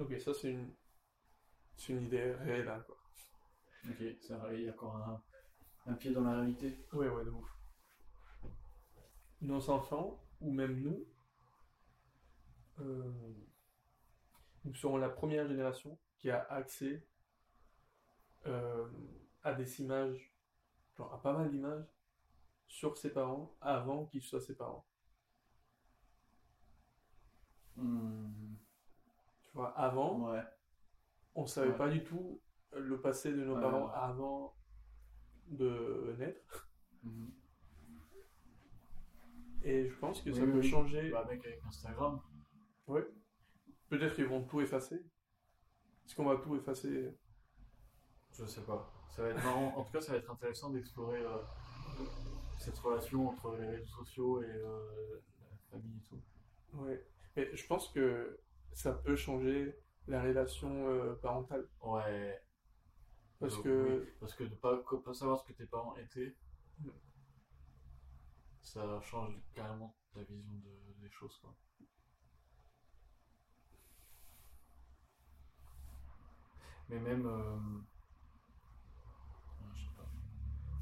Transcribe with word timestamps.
Ok, 0.00 0.18
ça 0.18 0.32
c'est 0.34 0.50
une, 0.50 0.74
c'est 1.76 1.92
une 1.92 2.06
idée 2.06 2.32
réelle, 2.32 2.68
hein, 2.68 2.82
quoi. 2.86 2.96
Ok, 3.88 4.02
ça, 4.22 4.40
il 4.52 4.62
y 4.62 4.68
a 4.68 4.72
encore 4.72 4.96
un, 4.96 5.22
un 5.86 5.94
pied 5.94 6.10
dans 6.12 6.22
la 6.22 6.36
réalité. 6.36 6.86
Ouais, 6.92 7.08
ouais, 7.08 7.24
de 7.24 7.30
ouf. 7.30 7.48
Nos 9.42 9.70
enfants, 9.70 10.22
ou 10.40 10.52
même 10.52 10.80
nous, 10.80 11.04
euh, 12.80 13.12
nous 14.64 14.74
serons 14.74 14.96
la 14.96 15.10
première 15.10 15.46
génération 15.46 15.98
qui 16.18 16.30
a 16.30 16.46
accès 16.50 17.06
euh, 18.46 18.88
à 19.42 19.52
des 19.54 19.80
images, 19.80 20.32
genre 20.96 21.12
à 21.12 21.20
pas 21.22 21.32
mal 21.32 21.50
d'images, 21.50 21.86
sur 22.68 22.96
ses 22.96 23.10
parents 23.10 23.54
avant 23.60 24.06
qu'ils 24.06 24.22
soient 24.22 24.40
ses 24.40 24.54
parents. 24.54 24.86
Hmm, 27.76 28.39
Tu 29.50 29.56
vois, 29.56 29.70
avant, 29.78 30.30
Ouais. 30.32 30.42
on 31.34 31.46
savait 31.46 31.70
Ouais. 31.70 31.76
pas 31.76 31.88
du 31.88 32.04
tout 32.04 32.40
le 32.72 33.00
passé 33.00 33.32
de 33.32 33.44
nos 33.44 33.56
Ouais, 33.56 33.60
parents 33.62 33.88
avant 33.88 34.54
de 35.48 36.14
naître. 36.18 36.70
Mhm. 37.02 37.32
Et 39.62 39.88
je 39.88 39.94
pense 39.98 40.22
que 40.22 40.32
ça 40.32 40.42
Oui, 40.42 40.52
peut 40.52 40.58
oui. 40.60 40.68
changer. 40.70 41.10
Bah, 41.10 41.26
mec, 41.28 41.44
avec 41.44 41.60
Instagram. 41.66 42.20
Ouais. 42.86 43.06
Peut-être 43.88 44.14
qu'ils 44.14 44.26
vont 44.26 44.44
tout 44.44 44.60
effacer. 44.60 44.96
Est-ce 46.06 46.14
qu'on 46.14 46.24
va 46.24 46.36
tout 46.36 46.56
effacer? 46.56 47.12
Je 48.32 48.44
sais 48.46 48.62
pas. 48.62 48.92
Ça 49.10 49.22
va 49.22 49.30
être 49.30 49.44
marrant. 49.44 49.74
En 49.76 49.84
tout 49.84 49.92
cas, 49.92 50.00
ça 50.00 50.12
va 50.12 50.18
être 50.18 50.30
intéressant 50.30 50.70
d'explorer 50.70 51.20
euh, 51.20 51.38
cette 52.58 52.78
relation 52.78 53.28
entre 53.28 53.56
les 53.56 53.66
réseaux 53.68 53.86
sociaux 54.04 54.42
et 54.42 54.46
euh, 54.46 55.20
la 55.40 55.56
famille 55.70 55.98
et 55.98 56.08
tout. 56.08 56.20
Ouais. 56.78 57.04
Mais 57.36 57.54
je 57.54 57.66
pense 57.66 57.88
que 57.88 58.38
ça 58.72 58.92
peut 58.92 59.16
changer 59.16 59.76
la 60.06 60.22
relation 60.22 60.88
euh, 60.88 61.14
parentale. 61.16 61.68
Ouais. 61.82 62.40
Parce 63.38 63.54
Donc, 63.54 63.64
que- 63.64 64.00
oui, 64.00 64.08
parce 64.20 64.34
que 64.34 64.44
de 64.44 64.54
pas, 64.54 64.76
pas 65.04 65.14
savoir 65.14 65.40
ce 65.40 65.44
que 65.46 65.52
tes 65.52 65.66
parents 65.66 65.96
étaient, 65.96 66.36
ça 68.62 69.00
change 69.02 69.34
carrément 69.54 69.96
ta 70.12 70.22
vision 70.22 70.52
de, 70.54 70.94
des 71.02 71.10
choses, 71.10 71.36
quoi. 71.38 71.54
Mais 76.88 76.98
même, 76.98 77.24
euh, 77.26 77.56
ouais, 79.60 79.68
je 79.74 79.84
sais 79.84 79.94
pas. 79.96 80.10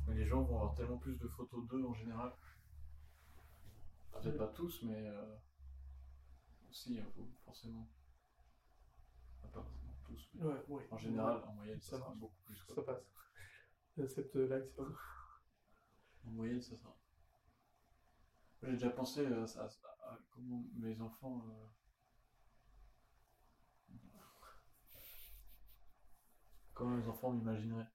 Mais 0.07 0.15
les 0.15 0.27
gens 0.27 0.43
vont 0.43 0.57
avoir 0.57 0.75
tellement 0.75 0.97
plus 0.99 1.17
de 1.19 1.29
photos 1.29 1.67
d'eux 1.69 1.85
en 1.85 1.95
général. 1.95 2.33
Peut-être 4.13 4.39
pas 4.39 4.49
tous, 4.49 4.83
mais 4.83 5.07
euh, 5.07 5.37
aussi, 6.79 6.99
hein, 7.01 7.07
forcément. 7.45 7.89
Pas 9.43 9.49
tous, 10.05 10.31
mais 10.35 10.45
Ouais, 10.45 10.65
ouais. 10.69 10.89
en 10.91 10.97
général, 10.97 11.43
en 11.45 11.53
moyenne, 11.55 11.81
Ça 11.81 11.91
ça, 11.91 11.97
sera 11.97 12.09
marche. 12.09 12.19
beaucoup 12.21 12.43
plus. 12.45 12.63
quoi. 12.63 12.75
Ça 12.77 12.83
passe. 12.83 13.05
J'accepte 13.97 14.35
l'action. 14.37 14.85
En 16.25 16.31
moyenne, 16.31 16.63
c'est 16.63 16.77
ça. 16.77 16.95
J'ai 18.63 18.73
déjà 18.73 18.91
pensé 18.91 19.21
euh, 19.27 19.45
à, 19.57 19.63
à- 19.65 20.13
à 20.13 20.19
comment 20.31 20.65
mes 20.75 21.01
enfants. 21.01 21.43
euh, 21.49 21.67
Comment 26.75 26.97
mes 26.97 27.09
enfants 27.09 27.33
m'imagineraient. 27.33 27.89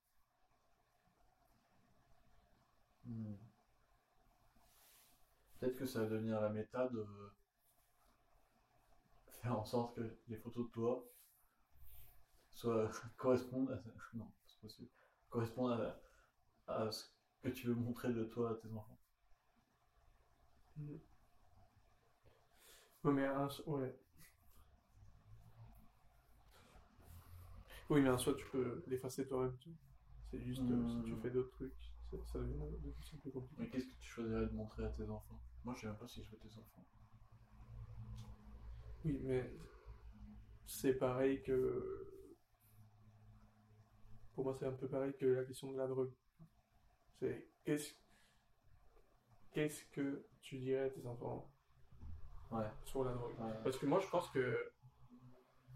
Hmm. 3.06 3.36
Peut-être 5.60 5.78
que 5.78 5.86
ça 5.86 6.02
va 6.02 6.10
devenir 6.10 6.42
la 6.42 6.50
méta 6.50 6.90
de 6.90 7.06
faire 9.44 9.60
en 9.60 9.64
sorte 9.64 9.96
que 9.98 10.18
les 10.28 10.38
photos 10.38 10.66
de 10.66 10.72
toi 10.72 11.06
soient 12.52 12.90
correspondent 13.18 13.72
à 13.72 13.84
non, 14.18 14.32
possible. 14.62 14.88
correspondent 15.30 15.94
à, 16.68 16.86
à 16.86 16.92
ce 16.92 17.06
que 17.44 17.50
tu 17.50 17.68
veux 17.68 17.76
montrer 17.76 18.14
de 18.14 18.24
toi 18.26 18.52
à 18.52 18.56
tes 18.56 18.72
enfants. 18.74 19.00
Ouais, 23.04 23.14
mais 23.14 23.26
un, 23.26 23.48
ouais. 23.68 23.94
Oui, 27.90 28.02
mais 28.02 28.10
en 28.10 28.18
soi, 28.18 28.34
tu 28.36 28.46
peux 28.52 28.84
l'effacer 28.88 29.26
toi-même. 29.28 29.56
C'est 30.32 30.42
juste 30.42 30.72
euh, 30.72 30.86
si 30.88 31.02
tu 31.04 31.16
Mhm. 31.16 31.22
fais 31.22 31.30
d'autres 31.30 31.52
trucs, 31.52 31.74
ça, 32.12 32.18
ça 32.26 32.40
devient 32.40 32.58
de 32.84 32.90
plus 32.92 33.14
en 33.14 33.18
plus 33.18 33.32
compliqué. 33.32 33.62
Mais 33.62 33.70
qu'est-ce 33.70 33.86
que 33.88 34.00
tu 34.00 34.10
choisirais 34.10 34.46
de 34.48 34.52
montrer 34.54 34.84
à 34.86 34.90
tes 34.90 35.10
enfants? 35.10 35.42
Moi, 35.64 35.74
je 35.76 35.82
sais 35.82 35.88
même 35.88 35.98
pas 35.98 36.08
si 36.08 36.24
je 36.24 36.30
veux 36.32 36.38
tes 36.38 36.58
enfants. 36.58 36.86
Oui, 39.06 39.20
mais 39.24 39.52
c'est 40.66 40.94
pareil 40.94 41.42
que. 41.44 42.08
Pour 44.36 44.46
moi, 44.46 44.56
c'est 44.58 44.66
un 44.66 44.72
peu 44.72 44.88
pareil 44.88 45.14
que 45.20 45.26
la 45.26 45.44
question 45.44 45.72
de 45.72 45.78
la 45.78 45.88
drogue. 45.88 46.12
C'est 47.20 47.48
qu'est-ce 47.64 47.94
qu'est-ce 49.52 49.86
que 49.92 50.26
tu 50.42 50.58
dirais 50.58 50.86
à 50.86 50.90
tes 50.90 51.06
enfants 51.06 51.50
Ouais. 52.52 52.66
sur 52.86 53.04
la 53.04 53.14
drogue? 53.14 53.40
Ouais. 53.40 53.54
Parce 53.64 53.78
que 53.78 53.86
moi, 53.86 54.00
je 54.00 54.08
pense 54.10 54.30
que 54.32 54.72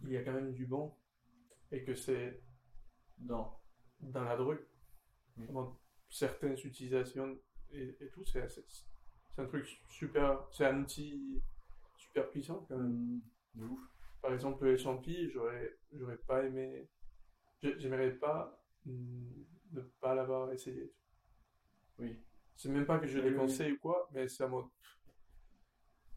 il 0.04 0.12
y 0.12 0.18
a 0.18 0.24
quand 0.24 0.34
même 0.34 0.54
du 0.54 0.66
bon 0.66 0.96
et 1.72 1.84
que 1.84 1.96
c'est 1.96 2.42
Non. 3.20 3.52
dans 4.00 4.24
la 4.24 4.36
drogue, 4.38 4.66
Oui. 5.38 5.48
dans 5.50 5.78
certaines 6.10 6.58
utilisations 6.64 7.38
et, 7.72 7.96
et 8.00 8.10
tout, 8.10 8.24
c'est 8.26 8.48
un 9.38 9.46
truc 9.46 9.66
super, 9.90 10.48
c'est 10.52 10.66
un 10.66 10.82
outil 10.82 11.42
super 12.18 12.30
puissant 12.32 12.66
quand 12.68 12.78
même. 12.78 13.22
De 13.54 13.66
ouf. 13.66 13.80
Par 14.22 14.34
exemple, 14.34 14.66
les 14.66 14.78
champis, 14.78 15.30
j'aurais, 15.30 15.78
j'aurais 15.94 16.18
pas 16.18 16.44
aimé. 16.44 16.90
j'ai- 17.62 17.80
J'aimerais 17.80 18.12
pas 18.12 18.60
mm, 18.86 19.44
ne 19.74 19.82
pas 20.02 20.16
l'avoir 20.16 20.52
essayé. 20.52 20.92
Oui. 22.00 22.20
C'est 22.56 22.70
même 22.70 22.86
pas 22.86 22.98
que 23.00 23.08
je 23.08 23.20
les 23.20 23.34
conseille 23.36 23.74
ou 23.74 23.80
quoi, 23.80 24.10
mais 24.12 24.28
c'est 24.28 24.44
un. 24.44 24.72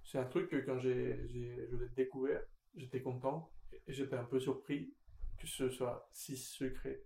C'est 0.05 0.19
un 0.19 0.25
truc 0.25 0.49
que 0.50 0.56
quand 0.56 0.78
j'ai, 0.78 1.28
j'ai, 1.28 1.69
je 1.71 1.77
l'ai 1.77 1.88
découvert, 1.91 2.43
j'étais 2.75 3.03
content 3.03 3.53
et 3.87 3.93
j'étais 3.93 4.17
un 4.17 4.25
peu 4.25 4.41
surpris 4.41 4.94
que 5.38 5.47
ce 5.47 5.71
soit 5.71 6.09
si 6.12 6.37
secret 6.37 7.05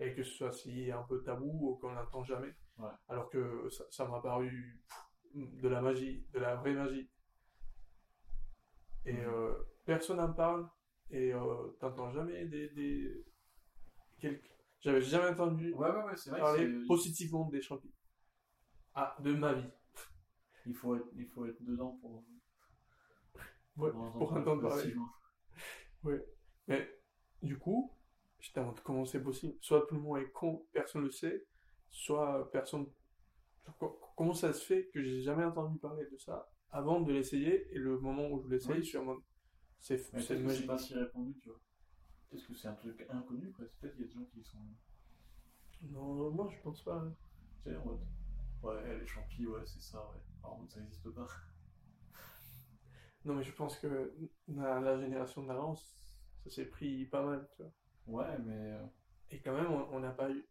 et 0.00 0.14
que 0.14 0.22
ce 0.22 0.32
soit 0.32 0.52
si 0.52 0.90
un 0.90 1.02
peu 1.02 1.22
tabou 1.22 1.70
ou 1.72 1.76
qu'on 1.76 1.92
n'entend 1.92 2.24
jamais. 2.24 2.54
Ouais. 2.78 2.88
Alors 3.08 3.28
que 3.28 3.68
ça, 3.70 3.84
ça 3.90 4.06
m'a 4.08 4.20
paru 4.20 4.80
pff, 5.34 5.60
de 5.60 5.68
la 5.68 5.80
magie, 5.82 6.24
de 6.32 6.38
la 6.38 6.54
vraie 6.56 6.72
magie. 6.74 7.10
Et 9.06 9.18
euh, 9.20 9.52
personne 9.84 10.18
n'en 10.18 10.32
parle 10.32 10.68
et 11.10 11.32
euh, 11.34 11.68
t'entends 11.80 12.10
jamais 12.10 12.44
des, 12.46 12.68
J'avais 14.80 15.00
jamais 15.00 15.28
entendu 15.28 15.72
Ouais, 15.74 15.90
ouais, 15.90 16.04
ouais, 16.04 16.16
c'est 16.16 16.30
vrai 16.30 16.40
que 16.40 16.44
parler 16.44 16.66
c'est- 16.80 16.86
positivement 16.86 17.48
des 17.48 17.60
champis. 17.62 17.92
Ah, 18.94 19.16
de 19.20 19.32
ma 19.34 19.52
vie. 19.54 19.68
il 20.66 20.74
faut 20.74 20.96
être, 20.96 21.06
il 21.16 21.26
faut 21.26 21.46
être 21.46 21.62
dedans 21.62 21.98
pour, 22.00 22.24
Ouais, 23.76 23.90
pour 23.90 24.12
pour 24.12 24.32
entendre 24.32 24.62
parler. 24.68 24.94
Ouais. 26.04 26.24
Mais 26.68 26.88
du 27.42 27.58
coup, 27.58 27.92
j'étais 28.40 28.60
en 28.60 28.74
comment 28.84 29.04
c'est 29.04 29.22
possible 29.22 29.54
Soit 29.60 29.86
tout 29.88 29.94
le 29.94 30.00
monde 30.00 30.18
est 30.18 30.30
con, 30.30 30.66
personne 30.72 31.02
le 31.04 31.10
sait, 31.10 31.46
soit 31.90 32.50
personne. 32.50 32.86
Co- 33.78 34.00
Comment 34.16 34.34
ça 34.34 34.52
se 34.52 34.64
fait 34.64 34.88
que 34.94 35.02
j'ai 35.02 35.22
jamais 35.22 35.44
entendu 35.44 35.78
parler 35.78 36.06
de 36.10 36.18
ça? 36.18 36.51
Avant 36.72 37.00
de 37.00 37.12
l'essayer 37.12 37.72
et 37.74 37.78
le 37.78 37.98
moment 38.00 38.28
où 38.30 38.40
je 38.42 38.48
l'essaye, 38.48 38.72
Oui. 38.76 38.82
je 38.82 38.88
suis 38.88 38.98
en 38.98 39.04
mode 39.04 39.20
c'est 39.78 39.98
c'est 39.98 40.38
magique. 40.38 40.66
pas 40.66 40.78
si 40.78 40.94
répandu, 40.94 41.36
tu 41.40 41.48
vois. 41.48 41.60
Peut-être 42.30 42.46
que 42.46 42.54
c'est 42.54 42.68
un 42.68 42.74
truc 42.74 43.04
inconnu, 43.10 43.50
presque. 43.50 43.74
Peut-être 43.80 43.94
qu'il 43.94 44.02
y 44.02 44.04
a 44.04 44.08
des 44.08 44.14
gens 44.14 44.24
qui 44.26 44.42
sont. 44.42 44.58
Non, 45.82 46.30
moi 46.30 46.48
je 46.50 46.60
pense 46.62 46.82
pas. 46.82 46.96
hein. 46.96 47.14
Tu 47.64 47.70
sais, 47.70 47.76
en 47.76 47.84
mode. 47.84 48.00
Ouais, 48.62 48.98
les 48.98 49.06
champis, 49.06 49.46
ouais, 49.46 49.66
c'est 49.66 49.80
ça, 49.82 49.98
ouais. 50.10 50.20
Par 50.40 50.52
contre, 50.52 50.72
ça 50.72 50.80
n'existe 50.80 51.10
pas. 51.10 51.26
Non, 53.24 53.34
mais 53.34 53.42
je 53.42 53.52
pense 53.52 53.78
que 53.78 54.14
dans 54.48 54.80
la 54.80 54.98
génération 55.00 55.44
d'avant, 55.44 55.74
ça 55.74 56.50
s'est 56.50 56.66
pris 56.66 57.06
pas 57.06 57.24
mal, 57.24 57.48
tu 57.56 57.62
vois. 57.62 57.72
Ouais, 58.06 58.38
mais. 58.38 58.72
euh, 58.72 58.86
Et 59.30 59.40
quand 59.40 59.54
même, 59.54 59.70
on 59.70 60.00
n'a 60.00 60.10
pas 60.12 60.30
eu, 60.30 60.44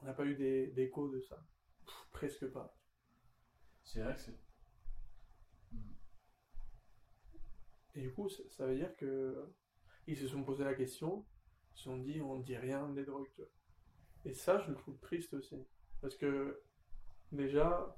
on 0.00 0.06
n'a 0.06 0.12
pas 0.14 0.24
eu 0.24 0.34
des- 0.36 0.68
d'écho 0.68 1.08
de 1.08 1.20
ça. 1.20 1.36
Pff, 1.84 2.08
presque 2.12 2.46
pas. 2.52 2.74
c'est 3.84 4.02
vrai 4.02 4.14
que 4.14 4.20
c'est. 4.22 4.38
Hmm. 5.72 5.92
Et 7.94 8.00
du 8.00 8.12
coup, 8.12 8.28
ça, 8.28 8.66
veut 8.66 8.76
dire 8.76 8.94
que 8.96 9.48
ils 10.06 10.16
se 10.16 10.28
sont 10.28 10.42
posé 10.42 10.64
la 10.64 10.74
question, 10.74 11.24
ils 11.74 11.78
se 11.78 11.84
sont 11.84 11.98
dit, 11.98 12.20
on 12.20 12.38
dit 12.40 12.56
rien 12.56 12.88
des 12.88 13.04
drogues, 13.04 13.28
tu 13.34 13.42
vois. 13.42 13.50
Et 14.24 14.34
ça, 14.34 14.58
je 14.60 14.70
le 14.70 14.76
trouve 14.76 14.98
triste 14.98 15.34
aussi. 15.34 15.56
Parce 16.00 16.16
que, 16.16 16.62
déjà, 17.30 17.96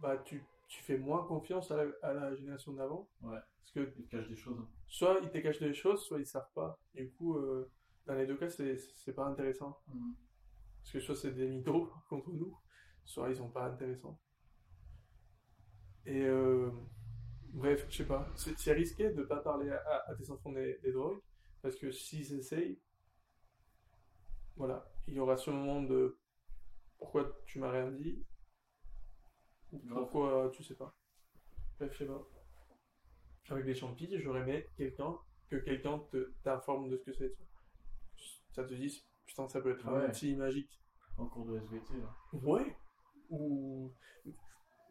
bah, 0.00 0.18
tu, 0.18 0.44
tu 0.68 0.82
fais 0.82 0.98
moins 0.98 1.24
confiance 1.26 1.70
à 1.70 1.84
la, 1.84 1.90
à 2.02 2.12
la 2.12 2.34
génération 2.34 2.72
d'avant. 2.72 3.08
Ouais. 3.22 3.38
Parce 3.60 3.72
que 3.72 3.92
Ils 3.98 4.08
cachent 4.08 4.28
des 4.28 4.36
choses. 4.36 4.58
soit 4.88 5.20
ils 5.22 5.30
te 5.30 5.38
cachent 5.38 5.60
des 5.60 5.74
choses, 5.74 6.04
soit 6.04 6.18
ils 6.18 6.26
savent 6.26 6.50
pas. 6.54 6.78
Du 6.94 7.10
coup, 7.12 7.36
euh, 7.36 7.70
dans 8.06 8.14
les 8.14 8.26
deux 8.26 8.36
cas, 8.36 8.48
c'est 8.48 8.78
c'est 8.78 9.12
pas 9.12 9.26
intéressant. 9.26 9.78
Hmm. 9.88 10.12
Parce 10.78 10.92
que 10.92 11.00
soit 11.00 11.16
c'est 11.16 11.32
des 11.32 11.48
mythos 11.48 11.90
contre 12.08 12.30
nous, 12.30 12.56
soit 13.04 13.30
ils 13.30 13.36
sont 13.36 13.50
pas 13.50 13.66
intéressants. 13.66 14.18
Et 16.06 16.22
euh, 16.22 16.70
Bref, 17.52 17.86
je 17.90 17.96
sais 17.96 18.06
pas. 18.06 18.28
C'est 18.36 18.72
risqué 18.72 19.10
de 19.10 19.22
pas 19.22 19.38
parler 19.40 19.70
à, 19.70 20.04
à 20.08 20.14
tes 20.14 20.30
enfants 20.30 20.52
des, 20.52 20.78
des 20.82 20.92
drogues, 20.92 21.20
parce 21.62 21.76
que 21.76 21.90
s'ils 21.90 22.32
essayent, 22.34 22.78
voilà, 24.56 24.88
il 25.06 25.14
y 25.14 25.18
aura 25.20 25.36
ce 25.36 25.50
moment 25.50 25.82
de 25.82 26.18
pourquoi 26.98 27.36
tu 27.46 27.58
m'as 27.58 27.70
rien 27.70 27.90
dit, 27.90 28.24
ou 29.72 29.78
pourquoi 29.78 30.50
tu 30.52 30.62
sais 30.62 30.74
pas. 30.76 30.94
Bref, 31.78 31.92
je 31.92 31.98
sais 31.98 32.06
pas. 32.06 32.22
Avec 33.50 33.64
les 33.64 33.74
champis, 33.74 34.08
j'aurais 34.20 34.40
aimé 34.42 34.66
quelqu'un, 34.76 35.16
que 35.48 35.56
quelqu'un 35.56 35.98
te 36.12 36.32
t'informe 36.44 36.88
de 36.88 36.96
ce 36.98 37.04
que 37.04 37.12
c'est. 37.12 37.34
Ça 38.52 38.64
te 38.64 38.74
dit, 38.74 39.04
putain, 39.26 39.48
ça 39.48 39.60
peut 39.60 39.72
être 39.72 39.86
un 39.88 40.00
Ouais. 40.00 40.08
outil 40.08 40.36
magique. 40.36 40.80
En 41.16 41.26
cours 41.26 41.46
de 41.46 41.56
SVT, 41.58 41.94
là. 41.98 42.14
Ouais. 42.32 42.76
Ou. 43.30 43.92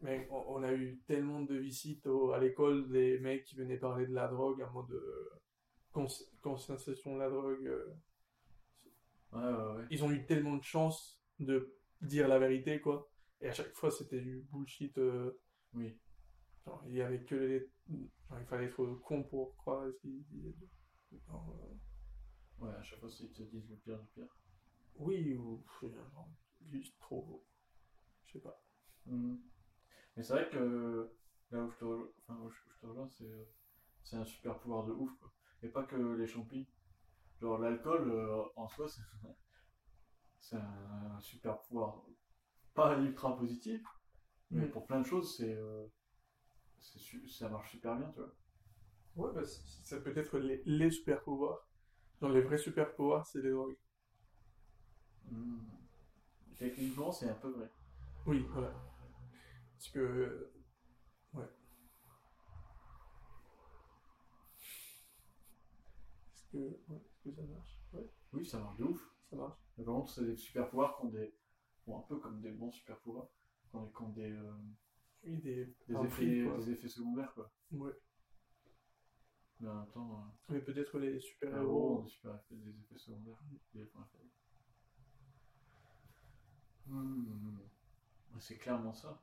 Mais 0.02 0.26
on 0.30 0.62
a 0.62 0.72
eu 0.72 0.98
tellement 1.06 1.42
de 1.42 1.54
visites 1.56 2.06
au- 2.06 2.32
à 2.32 2.38
l'école 2.38 2.88
des 2.90 3.18
mecs 3.18 3.44
qui 3.44 3.54
venaient 3.56 3.76
parler 3.76 4.06
de 4.06 4.14
la 4.14 4.28
drogue, 4.28 4.62
en 4.62 4.70
mode 4.72 4.92
euh, 4.92 5.30
cons- 5.92 6.24
conscientisation 6.42 7.14
de 7.14 7.18
la 7.20 7.28
drogue. 7.28 7.66
euh. 7.66 7.94
Ouais, 9.32 9.40
ouais, 9.44 9.76
ouais. 9.78 9.86
Ils 9.90 10.02
ont 10.02 10.10
eu 10.10 10.24
tellement 10.26 10.56
de 10.56 10.64
chance 10.64 11.20
de 11.38 11.76
dire 12.00 12.28
la 12.28 12.38
vérité, 12.38 12.80
quoi. 12.80 13.10
Et 13.42 13.48
à 13.48 13.52
chaque 13.52 13.74
fois, 13.74 13.90
c'était 13.90 14.20
du 14.20 14.40
bullshit. 14.50 14.96
euh, 14.98 15.32
Oui. 15.74 15.96
genre, 16.64 16.82
il 16.86 16.94
y 16.94 17.02
avait 17.02 17.22
que 17.24 17.34
les. 17.34 17.60
genre, 18.28 18.38
il 18.40 18.46
fallait 18.46 18.66
être 18.66 18.84
con 19.04 19.22
pour 19.24 19.54
croire 19.56 19.86
ce 19.92 19.98
qu'ils 20.00 20.24
disaient. 20.28 20.54
Ouais, 22.58 22.70
à 22.70 22.82
chaque 22.82 23.00
fois, 23.00 23.08
ils 23.20 23.32
te 23.32 23.42
disent 23.42 23.68
le 23.70 23.76
pire 23.76 23.98
du 23.98 24.06
pire. 24.14 24.36
oui, 24.96 25.34
ou. 25.34 25.62
genre, 25.82 26.28
juste 26.70 26.98
trop. 27.00 27.44
Je 28.26 28.32
sais 28.32 28.38
pas. 28.40 28.62
Mhm. 29.06 29.40
Mais 30.16 30.22
c'est 30.22 30.34
vrai 30.34 30.48
que 30.50 31.10
là 31.50 31.62
où 31.64 31.70
je 31.70 31.76
te, 31.78 31.84
enfin, 31.84 32.40
où 32.42 32.50
je, 32.50 32.56
où 32.66 32.70
je 32.72 32.78
te 32.80 32.86
rejoins, 32.86 33.08
c'est 33.08 33.48
c'est 34.04 34.16
un 34.16 34.24
super 34.24 34.58
pouvoir 34.60 34.84
de 34.86 34.92
ouf, 34.92 35.10
quoi. 35.20 35.32
Et 35.62 35.68
pas 35.68 35.84
que 35.84 35.96
les 35.96 36.26
champis. 36.26 36.68
Genre, 37.40 37.58
l'alcool, 37.58 38.10
euh, 38.10 38.44
en 38.56 38.68
soi, 38.68 38.88
c'est 38.88 39.02
c'est 40.40 40.56
un 40.56 41.20
super 41.20 41.60
pouvoir. 41.62 42.02
Pas 42.74 42.98
ultra 42.98 43.36
positif, 43.36 43.82
mais 44.50 44.66
Mm. 44.66 44.70
pour 44.70 44.86
plein 44.86 45.00
de 45.00 45.06
choses, 45.06 45.36
c'est 45.36 45.54
euh, 45.54 45.86
c'est 46.80 46.98
su- 47.00 47.28
ça 47.28 47.48
marche 47.50 47.70
super 47.72 47.96
bien, 47.96 48.10
tu 48.12 48.20
vois. 48.20 48.34
Ouais, 49.14 49.30
bah, 49.32 49.44
c- 49.44 49.60
ça 49.84 50.00
peut 50.00 50.12
être 50.18 50.38
les, 50.40 50.62
les 50.66 50.90
super 50.90 51.22
pouvoirs. 51.22 51.68
Genre, 52.20 52.30
les 52.32 52.40
vrais 52.42 52.58
super 52.58 52.92
pouvoirs, 52.94 53.26
c'est 53.26 53.40
les 53.42 53.50
drogues. 53.50 53.76
Mhm. 55.30 55.66
Techniquement, 56.58 57.10
c'est 57.10 57.28
un 57.28 57.34
peu 57.34 57.48
vrai. 57.48 57.70
Oui, 58.26 58.46
voilà. 58.52 58.72
Parce 59.80 59.92
que. 59.92 60.52
Ouais. 61.32 61.48
Est-ce 66.34 66.44
que, 66.52 66.58
ouais, 66.58 66.98
est-ce 66.98 67.30
que 67.30 67.34
ça 67.34 67.42
marche? 67.46 67.78
Ouais, 67.94 68.10
Oui, 68.34 68.44
ça 68.44 68.58
marche 68.60 68.76
de 68.76 68.84
ouf. 68.84 69.00
ça 69.30 69.36
marche. 69.36 69.58
Mais 69.78 69.84
par 69.84 69.94
contre, 69.94 70.10
c'est 70.12 70.26
des 70.26 70.36
super 70.36 70.68
pouvoirs 70.68 70.98
qui 70.98 71.06
ont 71.06 71.08
des. 71.08 71.34
Bon, 71.86 71.98
un 71.98 72.02
peu 72.02 72.18
comme 72.18 72.42
des 72.42 72.50
bons 72.50 72.70
super 72.70 72.98
pouvoirs, 73.00 73.30
qui 73.70 73.76
ont, 73.76 73.86
qui 73.88 74.02
ont 74.02 74.10
des, 74.10 74.30
euh, 74.32 74.52
Oui, 75.24 75.38
des, 75.38 75.64
des, 75.88 75.94
effets, 75.94 76.08
prix, 76.08 76.56
des 76.58 76.70
effets 76.72 76.88
secondaires, 76.88 77.32
quoi. 77.32 77.50
Ouais. 77.72 77.92
Mais 79.60 79.68
en 79.70 79.76
même 79.76 79.88
temps, 79.92 80.20
euh, 80.20 80.52
Mais 80.52 80.60
peut-être 80.60 80.98
les 80.98 81.06
les 81.06 81.12
héros 81.14 81.20
super-héros. 81.22 81.98
ont 82.00 82.02
des, 82.02 82.10
super 82.10 82.34
effets, 82.34 82.54
des 82.56 82.78
effets 82.80 82.98
secondaires. 82.98 83.40
Des 83.72 83.86
points 83.86 84.06
faibles. 84.12 84.30
Ouais, 88.34 88.40
C'est 88.40 88.58
clairement 88.58 88.92
ça. 88.92 89.22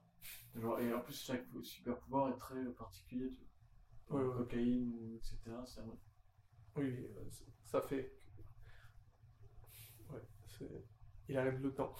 Genre, 0.55 0.79
et 0.79 0.93
en 0.93 1.01
plus, 1.01 1.13
chaque 1.21 1.45
super 1.63 1.97
pouvoir 1.99 2.29
est 2.33 2.37
très 2.37 2.63
particulier, 2.73 3.29
tu 3.31 3.41
vois. 4.09 4.21
Ouais. 4.23 4.33
Cocaïne, 4.37 4.93
ou 4.95 5.15
etc. 5.17 5.37
Oui, 6.75 6.85
euh, 6.85 7.29
ça 7.65 7.81
fait. 7.81 8.13
que- 8.37 10.13
Ouais, 10.13 10.21
c'est. 10.45 10.85
Il 11.27 11.37
arrête 11.37 11.59
le 11.59 11.73
temps. 11.73 11.93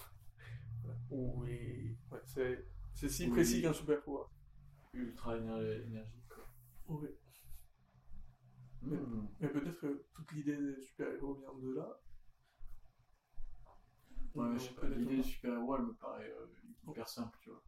Voilà. 0.82 0.98
Ou 1.10 1.44
il- 1.46 1.96
Ouais, 2.10 2.20
c'est. 2.24 2.66
C'est 2.94 3.08
si 3.08 3.24
Oui. 3.26 3.30
précis 3.32 3.62
qu'un 3.62 3.72
super 3.72 4.02
pouvoir. 4.02 4.30
ultra 4.94 5.36
éner- 5.36 5.82
énergique, 5.86 6.28
quoi. 6.28 6.48
Oui. 6.88 7.08
Hmm. 8.80 9.26
Mais 9.38 9.48
peut-être 9.48 9.78
que 9.80 10.06
toute 10.14 10.32
l'idée 10.32 10.56
des 10.56 10.80
super-héros 10.80 11.34
vient 11.34 11.54
de 11.54 11.74
là. 11.74 12.00
Ouais, 14.34 14.46
Non, 14.48 14.52
je 14.54 14.58
sais 14.64 14.74
pas, 14.74 14.88
l'idée 14.88 15.16
du 15.16 15.22
super-héros, 15.22 15.76
elle 15.76 15.82
me 15.82 15.94
paraît 15.94 16.30
euh, 16.30 16.46
hyper 16.88 17.08
simple, 17.08 17.36
tu 17.40 17.50
vois. 17.50 17.62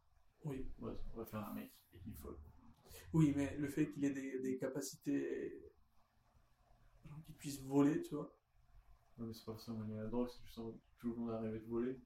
Oui. 0.45 0.67
Ouais, 0.79 0.93
on 1.15 1.19
va 1.19 1.25
faire 1.27 1.47
un 1.49 1.55
mec 1.55 1.71
et 1.95 2.01
il 2.07 2.15
faut. 2.15 2.37
Oui, 3.13 3.33
mais 3.37 3.57
le 3.57 3.69
fait 3.69 3.91
qu'il 3.91 4.05
ait 4.05 4.11
des, 4.11 4.39
des 4.41 4.57
capacités. 4.59 5.71
qu'il 7.27 7.35
puisse 7.37 7.61
voler, 7.63 8.03
tu 8.03 8.15
vois. 8.15 8.35
Non, 9.19 9.27
mais 9.27 9.35
c'est 9.35 9.45
pas 9.45 9.53
lié 9.87 9.99
à 9.99 10.05
la 10.05 10.09
drogue, 10.09 10.29
c'est 10.31 10.43
juste 10.45 10.57
que 10.57 10.79
tout 10.99 11.11
le 11.11 11.17
monde 11.17 11.31
a 11.31 11.41
rêvé 11.41 11.59
de 11.61 11.67
voler. 11.67 11.99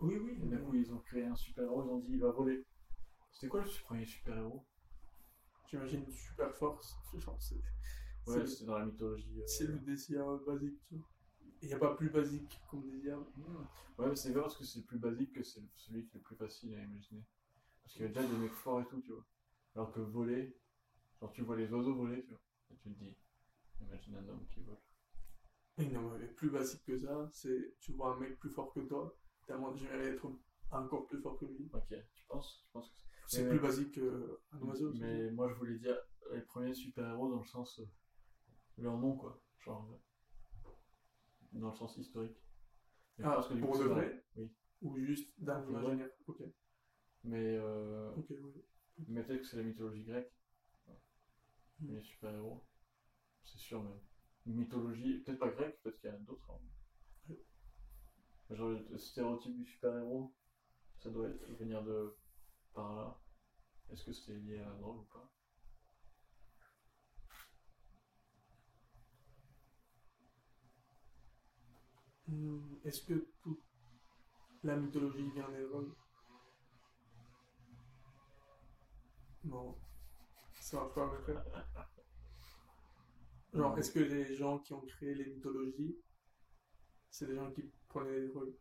Oui, 0.00 0.16
oui. 0.16 0.38
Et 0.42 0.46
d'un 0.46 0.58
coup, 0.58 0.74
ils 0.74 0.92
ont 0.92 0.98
créé 0.98 1.24
un 1.24 1.36
super-héros, 1.36 1.84
ils 1.84 1.90
ont 1.90 1.98
dit 1.98 2.12
il 2.12 2.20
va 2.20 2.30
voler. 2.30 2.64
C'était 3.32 3.48
quoi 3.48 3.62
le 3.62 3.68
premier 3.84 4.04
super-héros? 4.04 4.64
J'imagine 5.68 6.04
une 6.04 6.12
super 6.12 6.54
force. 6.56 6.96
Genre, 7.18 7.40
c'est 7.40 7.56
Ouais, 8.26 8.46
c'est- 8.46 8.64
dans 8.64 8.78
la 8.78 8.86
mythologie. 8.86 9.40
euh, 9.40 9.46
c'est 9.46 9.66
le 9.66 9.78
désir 9.78 10.24
basique, 10.46 10.78
tu 10.88 10.96
vois. 10.96 11.06
Il 11.62 11.68
n'y 11.68 11.74
a 11.74 11.78
pas 11.78 11.94
plus 11.94 12.10
basique 12.10 12.60
comme 12.70 12.82
désir. 12.88 13.18
hmm. 13.36 13.66
Ouais, 13.98 14.08
mais 14.08 14.16
c'est 14.16 14.32
pas 14.32 14.42
parce 14.42 14.56
que 14.56 14.64
c'est 14.64 14.78
le 14.80 14.84
plus 14.84 14.98
basique 14.98 15.32
que 15.32 15.42
c'est 15.42 15.62
celui 15.74 16.06
qui 16.06 16.16
est 16.16 16.20
le 16.20 16.24
plus 16.24 16.36
facile 16.36 16.74
à 16.74 16.82
imaginer. 16.82 17.24
Parce 17.82 17.94
qu'il 17.94 18.02
y 18.02 18.04
a 18.04 18.08
déjà 18.08 18.22
des 18.26 18.36
mecs 18.36 18.52
forts 18.52 18.80
et 18.80 18.86
tout, 18.86 19.00
tu 19.00 19.12
vois. 19.12 19.24
Alors 19.74 19.92
que 19.92 20.00
voler, 20.00 20.56
genre 21.20 21.32
tu 21.32 21.42
vois 21.42 21.56
les 21.56 21.70
oiseaux 21.72 21.94
voler, 21.94 22.22
tu 22.24 22.30
vois. 22.30 22.40
Et 22.70 22.76
tu 22.76 22.90
te 22.90 22.98
dis, 22.98 23.16
imagine 23.80 24.14
un 24.16 24.28
homme 24.28 24.46
qui 24.50 24.60
vole. 24.62 24.76
Et 25.78 25.86
non, 25.86 26.10
mais 26.18 26.26
plus 26.28 26.50
basique 26.50 26.84
que 26.84 26.96
ça, 26.98 27.28
c'est 27.32 27.74
tu 27.80 27.92
vois 27.92 28.14
un 28.14 28.18
mec 28.18 28.38
plus 28.38 28.50
fort 28.50 28.72
que 28.72 28.80
toi, 28.80 29.16
tellement 29.46 29.74
j'aimerais 29.74 30.08
être 30.14 30.26
encore 30.70 31.06
plus 31.06 31.20
fort 31.20 31.38
que 31.38 31.46
lui. 31.46 31.68
Ok, 31.72 31.94
tu 32.14 32.24
penses? 32.28 32.60
Tu 32.64 32.70
penses 32.72 32.90
que 32.90 32.96
C'est 33.26 33.42
Mais- 33.44 33.50
plus 33.50 33.60
basique 33.60 33.92
qu'un 33.92 34.60
oiseau. 34.60 34.92
Mais 34.94 35.30
moi 35.32 35.48
je 35.48 35.54
voulais 35.54 35.78
dire 35.78 35.96
les 36.32 36.40
premiers 36.42 36.74
super-héros 36.74 37.30
dans 37.30 37.40
le 37.40 37.46
sens. 37.46 37.78
euh, 37.80 37.84
leur 38.78 38.96
nom 38.96 39.16
quoi. 39.16 39.40
Genre. 39.58 39.98
Dans 41.52 41.70
le 41.70 41.76
sens 41.76 41.96
historique. 41.96 42.36
Mais 43.18 43.24
Ah, 43.26 43.44
que 43.48 43.54
pour 43.54 43.70
coup, 43.72 43.78
de 43.78 43.84
vrai 43.88 44.24
Oui. 44.36 44.50
Ou 44.82 44.96
juste 44.98 45.32
d'un 45.38 45.66
imaginaire. 45.68 46.10
Ok, 46.26 46.42
Mais, 47.24 47.56
euh, 47.56 48.12
ok, 48.16 48.26
oui. 48.30 48.64
mais 49.08 49.22
peut-être 49.24 49.40
que 49.40 49.46
c'est 49.46 49.56
la 49.56 49.64
mythologie 49.64 50.04
grecque. 50.04 50.32
Mm. 51.80 51.94
Les 51.96 52.02
super-héros. 52.02 52.64
C'est 53.44 53.58
sûr 53.58 53.82
même. 53.82 53.98
Une 54.46 54.54
mythologie, 54.56 55.18
peut-être 55.20 55.38
pas 55.38 55.50
grecque, 55.50 55.80
peut-être 55.82 55.98
qu'il 56.00 56.10
y 56.10 56.12
en 56.12 56.16
a 56.16 56.18
d'autres. 56.20 56.50
hein. 56.50 56.60
Oui. 57.28 57.36
Genre 58.50 58.68
le, 58.70 58.86
le 58.90 58.98
stéréotype 58.98 59.56
du 59.56 59.64
super-héros, 59.64 60.34
ça 60.98 61.10
doit 61.10 61.28
être, 61.28 61.44
venir 61.58 61.82
de 61.82 62.16
par 62.72 62.94
là. 62.94 63.20
Est-ce 63.90 64.04
que 64.04 64.12
c'est 64.12 64.34
lié 64.34 64.58
à 64.58 64.66
la 64.68 64.74
drogue 64.74 64.98
ou 65.00 65.04
pas? 65.04 65.30
Est-ce 72.84 73.02
que 73.02 73.26
toute 73.42 73.62
la 74.62 74.76
mythologie 74.76 75.30
vient 75.30 75.48
des 75.50 75.62
drogues 75.62 75.92
Non. 79.44 79.78
Ça 80.60 80.76
marche 80.76 80.94
pas, 80.94 81.06
mon 81.06 81.18
frère. 81.22 81.44
Genre, 83.54 83.78
est-ce 83.78 83.90
que 83.90 84.00
les 84.00 84.34
gens 84.34 84.58
qui 84.58 84.74
ont 84.74 84.82
créé 84.82 85.14
les 85.14 85.24
mythologies, 85.26 85.96
c'est 87.10 87.26
des 87.26 87.34
gens 87.34 87.50
qui 87.50 87.62
prenaient 87.88 88.20
des 88.20 88.28
drogues 88.28 88.54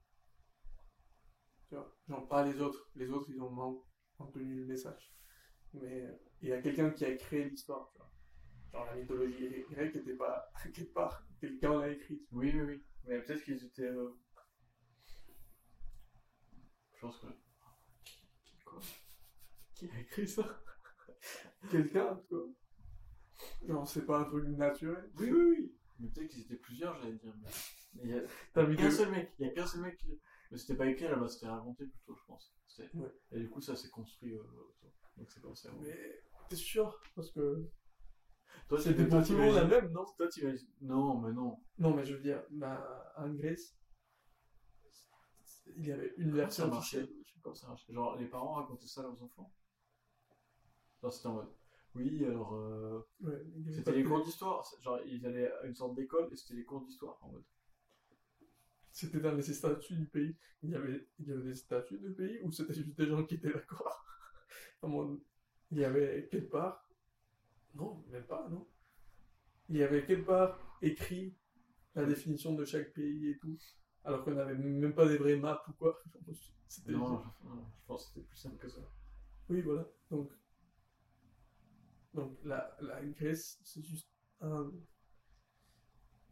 Tu 1.68 1.76
vois 1.76 1.94
Genre, 2.08 2.28
pas 2.28 2.46
les 2.46 2.62
autres. 2.62 2.90
Les 2.96 3.10
autres, 3.10 3.30
ils 3.30 3.42
ont 3.42 3.84
entendu 4.20 4.62
le 4.62 4.66
message. 4.66 5.14
Mais 5.74 6.04
euh, 6.04 6.12
il 6.42 6.50
y 6.50 6.54
a 6.54 6.62
quelqu'un 6.62 6.92
qui 6.92 7.04
a 7.04 7.16
créé 7.18 7.50
l'histoire, 7.50 7.90
tu 7.92 7.98
vois. 7.98 8.12
Genre, 8.72 8.86
la 8.86 8.96
mythologie 8.96 9.66
grecque 9.70 9.96
n'était 9.96 10.16
pas 10.16 10.50
quelque 10.64 10.94
part. 10.94 11.28
Quelqu'un 11.42 11.82
l'a 11.82 11.90
écrite. 11.90 12.26
Oui, 12.32 12.52
oui, 12.54 12.62
oui. 12.62 12.84
Mais 13.08 13.22
peut-être 13.22 13.44
qu'ils 13.44 13.64
étaient. 13.64 13.84
euh, 13.84 14.10
Je 16.96 17.00
pense 17.02 17.18
que. 17.20 17.28
Quoi? 18.66 18.80
Qui 19.76 19.90
a 19.90 20.00
écrit 20.00 20.28
ça? 20.28 20.62
Quelqu'un, 21.72 22.20
quoi. 22.30 22.46
Genre, 23.68 23.88
c'est 23.88 24.06
pas 24.06 24.20
un 24.20 24.24
truc 24.26 24.46
naturel. 24.48 25.10
Oui, 25.20 25.32
oui, 25.32 25.46
oui. 25.58 25.76
Mais 26.00 26.10
peut-être 26.10 26.30
qu'ils 26.30 26.42
étaient 26.44 26.56
plusieurs, 26.58 26.96
j'allais 27.02 27.16
dire. 27.18 27.34
Mais 27.42 27.50
mais 27.94 28.04
il 28.04 28.10
y 28.10 28.20
a 28.20 28.22
T'as 28.54 28.64
vu 28.64 28.76
qu'un 28.76 28.92
seul 28.92 29.12
mec. 29.12 29.34
Il 29.40 29.48
y 29.48 29.50
a 29.50 29.54
qu'un 29.54 29.66
seul 29.68 29.82
mec. 29.82 29.98
qui- 29.98 30.20
Mais 30.52 30.58
c'était 30.58 30.76
pas 30.76 30.88
écrit 30.88 31.06
à 31.06 31.12
la 31.12 31.18
base, 31.18 31.34
c'était 31.36 31.48
raconté 31.48 31.86
plutôt, 31.86 32.16
je 32.16 32.24
pense. 32.26 32.54
Ouais. 32.94 33.12
Et 33.32 33.40
du 33.40 33.50
coup, 33.50 33.60
ça 33.62 33.76
s'est 33.76 33.90
construit 33.90 34.34
euh, 34.36 34.42
autour. 34.44 34.94
Donc 35.18 35.32
c'est 35.32 35.42
comme 35.42 35.56
ça. 35.56 35.72
Mais 35.82 36.22
t'es 36.50 36.56
sûr? 36.56 37.00
Parce 37.16 37.32
que 37.32 37.68
Toi, 38.70 38.80
c'était 38.80 39.06
pour 39.08 39.26
tout 39.26 39.34
le 39.34 39.40
monde 39.40 39.56
la 39.56 39.66
même, 39.66 39.92
non? 39.92 40.06
Toi, 40.18 40.28
Non, 40.82 41.20
mais 41.20 41.32
non. 41.32 41.58
Non, 41.80 41.94
mais 41.94 42.06
je 42.06 42.14
veux 42.16 42.22
dire, 42.22 42.44
bah, 42.52 43.14
en 43.18 43.30
Grèce, 43.30 43.76
il 45.76 45.86
y 45.88 45.92
avait 45.92 46.14
une 46.18 46.32
version 46.32 46.66
ça 46.66 46.70
marchait? 46.70 47.08
Comment 47.42 47.56
ça 47.56 47.68
marche 47.68 47.86
Genre, 47.90 48.18
les 48.18 48.26
parents 48.26 48.54
racontaient 48.54 48.88
ça 48.88 49.02
à 49.02 49.04
leurs 49.04 49.22
enfants? 49.24 49.52
Genre, 51.02 51.14
c'était 51.14 51.28
en 51.28 51.34
mode. 51.34 51.48
Oui, 51.96 52.26
alors. 52.26 52.54
euh, 52.56 53.00
Ouais, 53.22 53.42
C'était 53.74 53.92
les 53.94 54.04
cours 54.04 54.24
d'histoire. 54.24 54.64
Genre, 54.82 55.00
ils 55.06 55.26
allaient 55.26 55.52
à 55.52 55.66
une 55.66 55.76
sorte 55.76 55.96
d'école 55.96 56.30
et 56.32 56.36
c'était 56.36 56.56
les 56.56 56.66
cours 56.66 56.82
d'histoire 56.82 57.18
en 57.22 57.30
mode. 57.32 57.44
C'était 58.92 59.20
dans 59.20 59.34
les 59.34 59.44
statuts 59.44 59.96
du 59.96 60.08
pays. 60.08 60.36
Il 60.64 60.72
y 60.72 60.76
avait, 60.76 61.08
il 61.20 61.28
y 61.28 61.32
avait 61.32 61.44
des 61.44 61.56
statuts 61.56 62.00
du 62.00 62.12
pays 62.12 62.40
ou 62.44 62.52
c'était 62.52 62.74
juste 62.74 62.98
des 62.98 63.06
gens 63.08 63.24
qui 63.24 63.36
étaient 63.36 63.54
d'accord? 63.54 64.04
Il 65.72 65.78
y 65.80 65.86
avait 65.86 66.28
quelque 66.32 66.50
part. 66.52 66.87
Non, 67.78 68.04
même 68.10 68.26
pas, 68.26 68.48
non. 68.50 68.68
Il 69.70 69.78
y 69.78 69.84
avait 69.84 70.06
quelque 70.06 70.26
part 70.26 70.60
écrit 70.82 71.36
la 71.96 72.06
définition 72.06 72.54
de 72.54 72.66
chaque 72.66 72.94
pays 72.94 73.30
et 73.30 73.38
tout. 73.38 73.58
Alors 74.04 74.24
qu'on 74.24 74.32
n'avait 74.32 74.56
même 74.56 74.94
pas 74.96 75.08
des 75.08 75.18
vraies 75.18 75.36
maps 75.36 75.64
ou 75.68 75.74
quoi. 75.74 76.02
Non, 76.86 77.24
je, 77.42 77.48
non, 77.48 77.66
je 77.80 77.86
pense 77.86 78.08
que 78.08 78.10
c'était 78.10 78.28
plus 78.28 78.38
simple 78.38 78.58
que 78.58 78.68
ça. 78.68 78.82
Oui, 79.48 79.62
voilà. 79.62 79.88
Donc, 80.12 80.30
donc 82.14 82.38
la, 82.44 82.76
la 82.82 83.02
Grèce, 83.06 83.58
c'est 83.64 83.82
juste 83.82 84.10
un. 84.42 84.70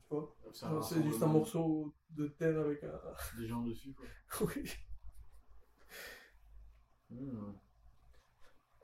Tu 0.09 0.15
vois 0.15 0.35
C'est 0.83 1.03
juste 1.03 1.23
un 1.23 1.27
morceau 1.27 1.95
de 2.09 2.27
terre 2.27 2.59
avec 2.59 2.83
un. 2.83 2.99
Des 3.37 3.47
gens 3.47 3.63
dessus, 3.63 3.93
quoi. 3.93 4.05
oui. 4.55 4.69
Hmm. 7.09 7.53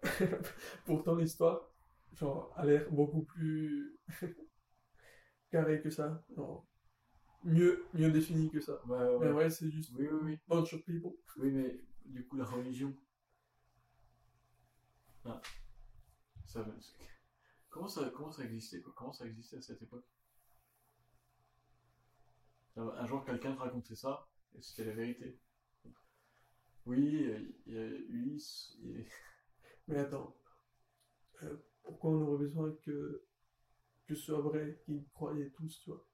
Pourtant, 0.86 1.16
l'histoire, 1.16 1.71
genre, 2.14 2.54
a 2.56 2.66
l'air 2.66 2.90
beaucoup 2.92 3.24
plus 3.24 4.00
carrée 5.52 5.82
que 5.82 5.90
ça. 5.90 6.24
Genre, 6.36 6.66
mieux, 7.44 7.86
mieux 7.94 8.12
définie 8.12 8.50
que 8.50 8.60
ça. 8.60 8.84
Ouais, 8.86 8.98
ouais. 9.16 9.28
Mais 9.28 9.32
ouais, 9.32 9.50
c'est 9.50 9.70
juste 9.70 9.92
Oui, 9.98 10.08
oui, 10.12 10.20
oui. 10.24 10.40
bunch 10.48 10.74
of 10.74 10.84
people. 10.86 11.14
Oui, 11.38 11.52
mais 11.52 11.80
du 12.06 12.26
coup, 12.28 12.38
la 12.38 12.46
religion. 12.46 12.96
Ah. 15.26 15.42
Ça, 16.46 16.66
comment, 17.70 17.88
ça, 17.88 18.12
comment 18.14 18.32
ça 18.32 18.44
existait, 18.44 18.82
quoi? 18.82 18.94
Comment 18.96 19.14
ça 19.14 19.26
existait 19.26 19.58
à 19.58 19.62
cette 19.62 19.82
époque? 19.82 20.06
Alors, 22.76 22.96
Un 22.96 23.06
jour, 23.06 23.24
quelqu'un 23.26 23.54
te 23.54 23.60
racontait 23.60 23.96
ça, 23.96 24.28
et 24.56 24.62
c'était 24.62 24.86
la 24.86 24.94
vérité. 24.94 25.40
Oui, 26.86 27.28
il 27.68 27.74
y 27.74 27.78
a 27.78 27.86
Ulysse, 27.86 28.78
Mais 29.88 30.00
attends, 30.00 30.36
euh, 31.44 31.58
pourquoi 31.84 32.12
on 32.12 32.22
aurait 32.22 32.38
besoin 32.40 32.72
que, 32.84 33.24
que 34.06 34.16
ce 34.16 34.24
soit 34.24 34.42
vrai, 34.42 34.80
qu'ils 34.86 35.08
croyaient 35.10 35.50
tous, 35.52 35.80
tu 35.82 35.90
vois 35.90 36.06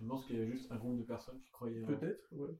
Je 0.00 0.06
pense 0.06 0.26
qu'il 0.26 0.36
y 0.36 0.40
avait 0.40 0.50
juste 0.50 0.70
un 0.72 0.76
groupe 0.76 0.98
de 0.98 1.04
personnes 1.04 1.40
qui 1.40 1.50
croyaient. 1.50 1.84
en- 1.84 1.86
Peut-être, 1.86 2.32
ouais. 2.32 2.54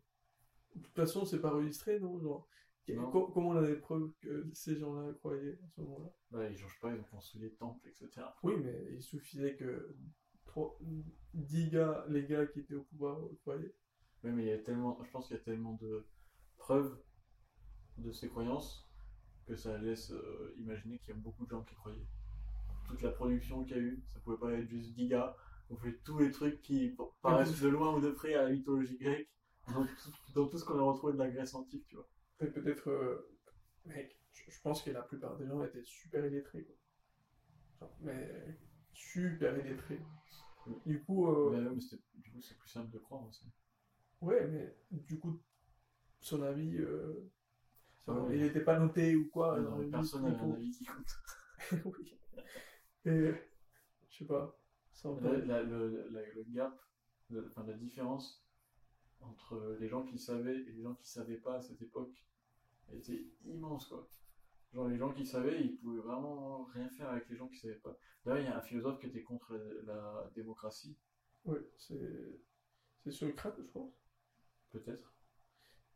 De 0.74 0.82
toute 0.82 0.94
façon, 0.94 1.24
c'est 1.24 1.40
pas 1.40 1.52
enregistré, 1.54 1.98
non 2.00 2.18
Genre, 2.20 2.48
Non. 2.88 3.10
co- 3.10 3.28
comment 3.28 3.50
on 3.50 3.56
a 3.56 3.66
des 3.66 3.76
preuves 3.76 4.12
que 4.20 4.48
ces 4.54 4.76
gens-là 4.76 5.12
croyaient 5.14 5.58
à 5.64 5.68
ce 5.68 5.80
moment-là? 5.82 6.14
Bah, 6.30 6.48
ils 6.48 6.56
changent 6.56 6.78
pas, 6.80 6.94
ils 6.94 7.00
ont 7.00 7.04
construit 7.04 7.40
des 7.40 7.52
temples, 7.54 7.86
etc. 7.88 8.34
Oui, 8.42 8.54
mais 8.62 8.86
il 8.92 9.02
suffisait 9.02 9.56
que 9.56 9.94
10 11.34 11.68
gars, 11.70 12.04
les 12.08 12.24
gars 12.26 12.46
qui 12.46 12.60
étaient 12.60 12.74
au 12.74 12.82
pouvoir, 12.84 13.18
euh, 13.20 13.36
croyaient. 13.42 13.74
Oui, 14.24 14.30
mais 14.32 14.42
il 14.44 14.48
y 14.48 14.52
a 14.52 14.58
tellement, 14.58 14.98
je 15.04 15.10
pense 15.10 15.28
qu'il 15.28 15.36
y 15.36 15.40
a 15.40 15.42
tellement 15.42 15.74
de 15.74 16.06
preuves 16.56 16.98
de 17.98 18.10
ces 18.12 18.28
croyances 18.28 18.87
que 19.48 19.56
ça 19.56 19.78
laisse 19.78 20.10
euh, 20.12 20.54
imaginer 20.58 20.98
qu'il 20.98 21.14
y 21.14 21.16
a 21.16 21.20
beaucoup 21.20 21.44
de 21.46 21.50
gens 21.50 21.62
qui 21.62 21.74
croyaient. 21.74 22.06
Toute 22.86 23.02
la 23.02 23.10
production 23.10 23.64
qu'il 23.64 23.76
y 23.76 23.80
a 23.80 23.82
eu, 23.82 24.04
ça 24.12 24.20
pouvait 24.20 24.36
pas 24.36 24.52
être 24.52 24.68
juste 24.68 24.94
10 24.94 25.08
gars. 25.08 25.36
On 25.70 25.76
fait 25.76 25.98
tous 26.04 26.18
les 26.18 26.30
trucs 26.30 26.60
qui 26.62 26.96
paraissent 27.22 27.60
de 27.60 27.68
loin 27.68 27.94
ou 27.94 28.00
de 28.00 28.10
près 28.10 28.34
à 28.34 28.44
la 28.44 28.50
mythologie 28.50 28.98
grecque, 28.98 29.28
dans 29.66 29.84
tout, 29.84 30.12
dans 30.34 30.48
tout 30.48 30.58
ce 30.58 30.64
qu'on 30.64 30.78
a 30.78 30.82
retrouvé 30.82 31.14
de 31.14 31.18
la 31.18 31.28
Grèce 31.30 31.54
antique, 31.54 31.86
tu 31.88 31.96
vois. 31.96 32.08
Peut-être, 32.38 32.88
euh, 32.88 33.36
mec, 33.84 34.18
je, 34.32 34.60
pense 34.62 34.82
que 34.82 34.90
la 34.90 35.02
plupart 35.02 35.36
des 35.36 35.46
gens 35.46 35.62
étaient 35.64 35.84
super 35.84 36.24
illettrés, 36.24 36.64
quoi. 36.64 37.90
Mais 38.00 38.58
super 38.92 39.58
illettrés. 39.58 40.00
Du 40.86 41.02
coup, 41.02 41.28
euh, 41.28 41.50
Mais, 41.50 41.98
du 42.22 42.30
coup, 42.30 42.40
c'est 42.40 42.58
plus 42.58 42.68
simple 42.68 42.90
de 42.90 42.98
croire 42.98 43.26
aussi. 43.26 43.50
ouais, 44.20 44.46
mais 44.46 44.74
du 44.90 45.18
coup, 45.18 45.42
son 46.20 46.42
avis, 46.42 46.76
euh, 46.78 47.30
il 48.32 48.42
n'était 48.42 48.60
pas 48.64 48.78
noté 48.78 49.14
ou 49.16 49.28
quoi. 49.30 49.58
Non, 49.60 49.78
livre, 49.78 49.90
personne 49.90 50.22
coup. 50.38 50.44
un 50.52 50.54
avis 50.54 50.70
qui 50.70 50.84
compte. 50.84 51.84
oui. 51.84 52.18
Et, 53.06 53.32
je 54.10 54.18
sais 54.18 54.24
pas, 54.26 54.58
La, 55.22 55.32
la- 55.38 55.62
le, 55.62 56.08
la- 56.10 56.32
le 56.34 56.44
gap, 56.48 56.78
le- 57.30 57.46
enfin, 57.48 57.64
la 57.66 57.74
différence 57.74 58.44
entre 59.20 59.76
les 59.80 59.88
gens 59.88 60.04
qui 60.04 60.18
savaient 60.18 60.58
et 60.60 60.72
les 60.72 60.82
gens 60.82 60.94
qui 60.94 61.08
savaient 61.08 61.36
pas 61.38 61.56
à 61.56 61.60
cette 61.62 61.80
époque 61.82 62.24
était 62.92 63.26
immense, 63.44 63.86
quoi. 63.86 64.08
Genre, 64.74 64.88
les 64.88 64.98
gens 64.98 65.12
qui 65.12 65.24
savaient, 65.26 65.62
ils 65.64 65.76
pouvaient 65.76 66.00
vraiment 66.00 66.64
rien 66.74 66.88
faire 66.90 67.08
avec 67.10 67.28
les 67.28 67.36
gens 67.36 67.48
qui 67.48 67.56
savaient 67.58 67.74
pas. 67.76 67.96
D'ailleurs, 68.24 68.40
il 68.40 68.44
y 68.44 68.48
a 68.48 68.58
un 68.58 68.62
philosophe 68.62 69.00
qui 69.00 69.06
était 69.06 69.22
contre 69.22 69.54
la, 69.54 69.92
la 69.94 70.30
démocratie, 70.34 70.96
Ouais, 71.44 71.60
c'est. 71.78 72.40
C'est 73.04 73.12
Socrate, 73.12 73.56
je 73.58 73.62
pense. 73.70 73.92
peut-être. 74.70 75.14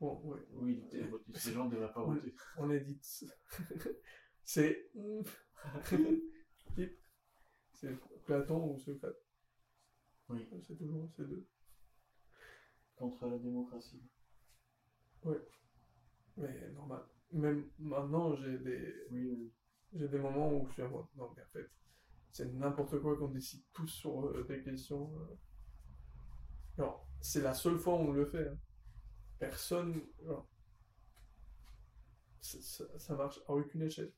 Bon, 0.02 0.20
ouais. 0.24 0.40
Oui. 0.54 0.84
Ces 1.32 1.52
gens 1.52 1.66
ne 1.66 1.70
devraient 1.70 1.92
pas 1.92 2.04
Ouais. 2.04 2.16
voter. 2.16 2.34
On 2.58 2.68
édite. 2.70 3.24
c'est. 4.42 4.90
Type. 6.74 6.98
C'est 7.72 7.96
Platon 8.24 8.72
ou 8.74 8.78
Socrate. 8.80 9.14
Oui, 10.28 10.48
C'est 10.66 10.76
toujours 10.76 11.08
ces 11.16 11.24
deux. 11.24 11.46
contre 12.96 13.26
la 13.28 13.38
démocratie. 13.38 14.02
Mais 16.36 16.70
normal. 16.72 17.02
Même 17.32 17.70
maintenant, 17.78 18.34
j'ai 18.34 18.58
des. 18.58 19.06
Oui, 19.12 19.24
oui. 19.30 19.52
J'ai 19.94 20.08
des 20.08 20.18
moments 20.18 20.52
où 20.52 20.66
je 20.66 20.72
suis 20.72 20.82
en 20.82 20.88
mode, 20.90 21.06
non, 21.14 21.30
mais 21.36 21.42
en 21.42 21.48
fait, 21.52 21.70
c'est 22.32 22.50
n'importe 22.54 22.98
quoi 23.00 23.16
qu'on 23.16 23.28
décide 23.28 23.62
tous 23.72 23.86
sur 23.86 24.26
euh, 24.26 24.44
des 24.48 24.62
questions. 24.62 25.14
euh. 25.16 25.36
Genre, 26.78 27.06
c'est 27.20 27.42
la 27.42 27.54
seule 27.54 27.78
fois 27.78 27.94
où 27.94 27.98
on 28.08 28.12
le 28.12 28.24
fait. 28.26 28.48
hein. 28.48 28.58
Personne. 29.42 30.00
genre, 30.24 30.48
ça, 32.40 33.16
marche 33.16 33.40
à 33.48 33.52
aucune 33.52 33.82
échelle. 33.82 34.12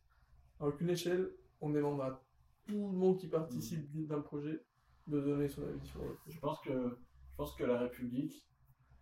À 0.61 0.67
aucune 0.67 0.91
échelle, 0.91 1.35
on 1.63 1.71
demande 1.71 2.03
à 2.03 2.23
tout 2.67 2.91
le 2.91 2.99
monde 2.99 3.19
qui 3.19 3.29
participe 3.29 3.91
d'un 4.07 4.21
projet 4.21 4.63
de 5.07 5.21
donner 5.21 5.49
son 5.49 5.67
avis 5.67 5.87
sur 5.87 6.05
le 6.05 6.15
projet. 6.15 6.37
Je 6.37 6.41
pense 6.41 6.61
que, 6.61 6.99
je 7.31 7.37
pense 7.37 7.55
que 7.55 7.65
la 7.65 7.79
République, 7.79 8.47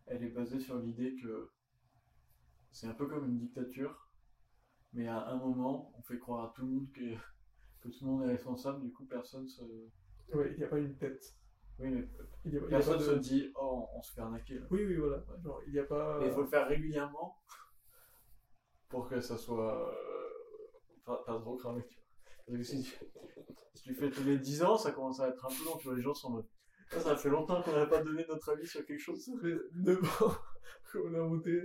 elle 0.07 0.23
est 0.23 0.31
basée 0.31 0.61
sur 0.61 0.79
l'idée 0.79 1.17
que 1.17 1.50
c'est 2.71 2.87
un 2.87 2.95
peu 2.95 3.09
comme 3.09 3.29
une 3.29 3.38
dictature, 3.38 4.09
mais 4.93 5.09
à 5.09 5.26
un 5.29 5.37
moment, 5.37 5.93
on 5.99 6.02
fait 6.02 6.19
croire 6.19 6.45
à 6.45 6.52
tout 6.55 6.62
le 6.62 6.69
monde 6.69 6.93
que, 6.93 7.17
que 7.81 7.88
tout 7.88 8.05
le 8.05 8.11
monde 8.11 8.23
est 8.23 8.33
responsable, 8.33 8.81
du 8.81 8.93
coup, 8.93 9.07
personne 9.07 9.49
se, 9.49 9.62
Ouais, 10.33 10.52
il 10.52 10.59
n'y 10.59 10.64
a 10.64 10.69
pas 10.69 10.79
une 10.79 10.97
tête. 10.97 11.37
Oui, 11.83 11.91
mais 11.91 12.09
Il 12.45 12.55
y 12.55 12.59
a, 12.59 12.61
y 12.61 12.69
personne 12.69 12.99
pas 12.99 13.05
se 13.05 13.11
de... 13.11 13.19
dit, 13.19 13.53
oh, 13.57 13.89
on 13.95 14.03
se 14.03 14.12
fait 14.12 14.21
arnaquer. 14.21 14.55
Là. 14.59 14.67
Oui, 14.71 14.85
oui, 14.85 14.97
voilà. 14.97 15.25
Genre, 15.43 15.61
il 15.67 15.73
n'y 15.73 15.79
a 15.81 15.85
pas. 15.85 16.21
Il 16.25 16.31
faut 16.31 16.43
le 16.43 16.47
faire 16.47 16.69
régulièrement 16.69 17.37
pour 18.89 19.09
que 19.09 19.21
ça 19.21 19.37
soit 19.37 19.91
euh, 19.91 21.15
pas, 21.27 21.41
trop 21.41 21.57
cramé. 21.57 21.83
Tu 21.89 21.97
vois. 21.97 22.07
Parce 22.47 22.59
que 22.59 22.65
si, 22.65 22.83
tu, 22.83 22.97
si 23.75 23.83
tu 23.83 23.95
fais 23.95 24.11
tous 24.11 24.25
les 24.25 24.39
10 24.39 24.62
ans, 24.62 24.77
ça 24.77 24.93
commence 24.93 25.21
à 25.21 25.29
être 25.29 25.45
un 25.45 25.49
peu 25.49 25.65
long. 25.65 25.77
Tu 25.79 25.89
vois, 25.89 25.97
les 25.97 26.03
gens 26.03 26.15
sont 26.15 26.29
en 26.29 26.33
mode, 26.33 26.49
ça, 26.91 27.01
ça 27.01 27.17
fait 27.17 27.31
longtemps 27.31 27.62
qu'on 27.62 27.73
n'avait 27.73 27.91
pas 27.91 28.03
donné 28.03 28.25
notre 28.29 28.53
avis 28.53 28.67
sur 28.67 28.85
quelque 28.85 29.01
chose. 29.01 29.25
Ça 29.25 29.33
fait 29.41 29.57
9 29.75 30.23
ans 30.23 30.35
qu'on 30.93 31.15
a 31.15 31.21
voté. 31.21 31.62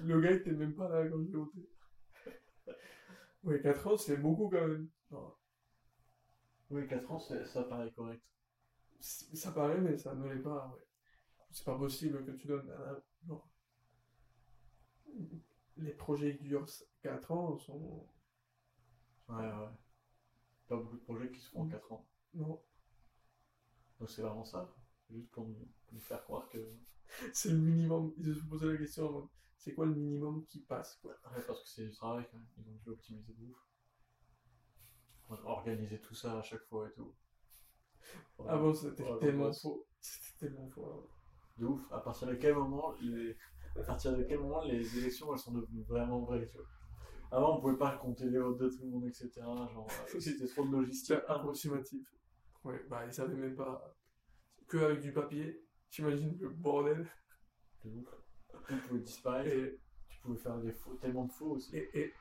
Le 0.00 0.20
gars 0.20 0.30
était 0.30 0.52
même 0.52 0.74
pas 0.74 0.88
là 0.88 1.06
quand 1.08 1.22
j'ai 1.22 1.36
voté. 1.36 1.68
Ouais, 3.42 3.60
4 3.60 3.86
ans, 3.86 3.96
c'est 3.96 4.16
beaucoup 4.16 4.48
quand 4.48 4.66
même. 4.66 4.88
Oui, 6.70 6.86
4 6.86 7.10
ans, 7.10 7.18
ça 7.18 7.64
paraît 7.64 7.90
correct. 7.92 8.22
Ça 9.00 9.52
paraît, 9.52 9.80
mais 9.80 9.96
ça 9.96 10.14
ne 10.14 10.28
l'est 10.28 10.42
pas. 10.42 10.68
Ouais. 10.68 10.86
C'est 11.50 11.64
pas 11.64 11.78
possible 11.78 12.24
que 12.24 12.32
tu 12.32 12.46
donnes. 12.46 12.70
Genre, 13.26 13.48
les 15.76 15.92
projets 15.92 16.36
qui 16.36 16.44
durent 16.44 16.66
4 17.02 17.30
ans 17.32 17.56
sont. 17.58 18.06
Ouais, 19.28 19.36
ouais. 19.36 19.68
Pas 20.66 20.76
beaucoup 20.76 20.96
de 20.96 21.02
projets 21.02 21.30
qui 21.30 21.40
se 21.40 21.50
font 21.50 21.62
en 21.62 21.68
4 21.68 21.92
ans. 21.92 22.08
Non. 22.34 22.62
Donc 23.98 24.10
c'est 24.10 24.22
vraiment 24.22 24.44
ça. 24.44 24.72
Juste 25.10 25.30
pour 25.30 25.46
nous, 25.46 25.68
nous 25.92 26.00
faire 26.00 26.22
croire 26.24 26.48
que. 26.48 26.58
C'est 27.32 27.50
le 27.50 27.56
minimum. 27.56 28.12
Ils 28.18 28.26
se 28.26 28.34
sont 28.34 28.46
posé 28.46 28.66
la 28.66 28.76
question 28.76 29.30
c'est 29.58 29.74
quoi 29.74 29.86
le 29.86 29.94
minimum 29.94 30.46
qui 30.46 30.60
passe 30.60 30.96
quoi? 31.02 31.12
Ouais, 31.30 31.42
parce 31.46 31.62
que 31.62 31.68
c'est 31.68 31.84
du 31.84 31.90
travail 31.90 32.24
quand 32.30 32.38
même. 32.38 32.46
Ils 32.58 32.68
ont 32.70 32.76
dû 32.76 32.90
optimiser 32.90 33.34
de 33.34 33.44
ouf. 33.44 33.58
Organiser 35.44 36.00
tout 36.00 36.14
ça 36.14 36.38
à 36.38 36.42
chaque 36.42 36.62
fois 36.62 36.88
et 36.88 36.92
tout. 36.92 37.14
Avant, 38.46 38.74
c'était 38.74 39.02
Ouais, 39.04 39.18
tellement 39.18 39.52
faux. 39.52 39.86
C'était 40.00 40.46
tellement 40.46 40.68
faux. 40.68 41.08
De 41.58 41.66
ouf. 41.66 41.80
À 41.92 41.98
partir 42.00 42.28
de 42.28 42.34
quel 42.34 42.54
moment 42.54 42.94
les... 43.00 43.36
à 43.76 43.82
partir 43.82 44.16
de 44.16 44.22
quel 44.22 44.38
moment 44.38 44.62
les 44.64 44.98
élections 44.98 45.32
elles 45.32 45.38
sont 45.40 45.52
devenues 45.52 45.82
vraiment 45.82 46.20
vraies, 46.20 46.46
tu 46.46 46.56
vois? 46.56 46.66
Avant 47.30 47.58
on 47.58 47.60
pouvait 47.60 47.76
pas 47.76 47.96
compter 47.98 48.24
les 48.26 48.38
votes 48.38 48.58
de 48.58 48.68
tout 48.68 48.82
le 48.84 48.90
monde, 48.90 49.04
etc. 49.06 49.30
Genre 49.72 49.88
euh, 50.14 50.20
c'était 50.20 50.46
trop 50.46 50.66
de 50.66 50.72
logistique. 50.72 51.16
C'était 51.16 51.26
approximatif. 51.26 52.06
Ouais, 52.64 52.82
bah 52.88 53.04
ils 53.06 53.12
savaient 53.12 53.34
même 53.34 53.54
pas. 53.56 53.94
Que 54.68 54.78
avec 54.78 55.00
du 55.00 55.12
papier. 55.12 55.62
J'imagine 55.90 56.36
le 56.40 56.50
bordel. 56.50 57.08
De 57.84 57.90
ouf. 57.90 58.08
Tout 58.68 58.76
pouvait 58.88 59.00
disparaître. 59.00 59.48
Et, 59.54 59.78
Tu 60.10 60.20
pouvais 60.20 60.38
faire 60.38 60.58
des 60.58 60.72
faux, 60.72 60.94
tellement 60.96 61.24
de 61.26 61.32
faux 61.32 61.52
aussi. 61.52 61.76
et, 61.76 61.90
et- 61.98 62.12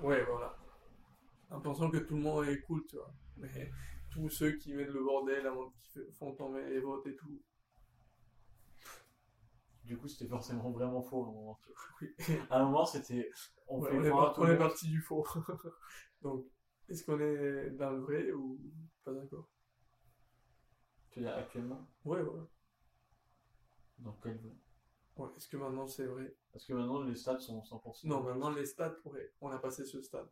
Ouais, 0.00 0.24
voilà. 0.24 0.56
en 1.50 1.60
pensant 1.60 1.90
que 1.90 1.98
tout 1.98 2.16
le 2.16 2.22
monde 2.22 2.46
est 2.48 2.60
cool, 2.62 2.84
tu 2.86 2.96
vois. 2.96 3.12
Mais 3.36 3.70
tous 4.18 4.30
ceux 4.30 4.52
qui 4.52 4.74
mettent 4.74 4.88
le 4.90 5.02
bordel, 5.04 5.46
avant- 5.46 5.72
qui 5.84 6.00
font 6.18 6.34
tomber 6.34 6.64
les 6.68 6.80
votes 6.80 7.06
et 7.06 7.14
tout. 7.14 7.40
Du 9.84 9.96
coup, 9.96 10.06
c'était 10.08 10.28
forcément 10.28 10.70
vraiment 10.70 11.02
faux 11.02 11.24
à 11.24 11.28
un 11.28 11.32
moment. 11.32 11.58
Oui. 12.00 12.08
À 12.50 12.60
un 12.60 12.64
moment, 12.64 12.84
c'était. 12.86 13.30
On 13.68 13.80
Ouais, 13.80 13.90
fait 13.90 13.96
on, 13.98 14.04
est, 14.04 14.10
on 14.10 14.56
parti 14.58 14.86
du 14.88 15.00
faux. 15.00 15.26
Donc, 16.22 16.46
est-ce 16.88 17.04
qu'on 17.04 17.20
est 17.20 17.70
dans 17.70 17.90
le 17.90 18.00
vrai 18.00 18.30
ou 18.32 18.58
pas 19.04 19.12
encore 19.12 19.48
Tu 21.10 21.20
veux 21.20 21.26
dire 21.26 21.36
actuellement? 21.36 21.86
Ouais, 22.04 22.20
ouais. 22.22 22.46
Dans 23.98 24.16
quel 24.22 24.40
ouais. 25.18 25.28
Est-ce 25.36 25.48
que 25.48 25.56
maintenant 25.56 25.86
c'est 25.86 26.06
vrai? 26.06 26.34
Parce 26.52 26.64
que 26.64 26.72
maintenant, 26.72 27.02
les 27.02 27.14
stats 27.16 27.40
sont 27.40 27.62
100%. 27.64 28.08
Non, 28.08 28.22
maintenant 28.22 28.50
les 28.50 28.66
stats, 28.66 28.96
ouais, 29.04 29.32
on 29.40 29.50
a 29.50 29.58
passé 29.58 29.84
ce 29.84 30.00
stade. 30.00 30.28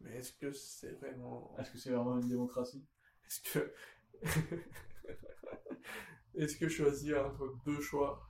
Mais 0.00 0.16
est-ce 0.16 0.32
que 0.34 0.52
c'est 0.52 0.92
vraiment. 0.92 1.54
Est-ce 1.58 1.70
que 1.70 1.78
c'est 1.78 1.90
vraiment 1.90 2.18
une 2.18 2.28
démocratie? 2.28 2.84
Est-ce 3.26 3.40
que. 3.52 3.72
Est-ce 6.34 6.56
que 6.56 6.68
choisir 6.68 7.26
entre 7.26 7.54
deux 7.66 7.80
choix 7.80 8.26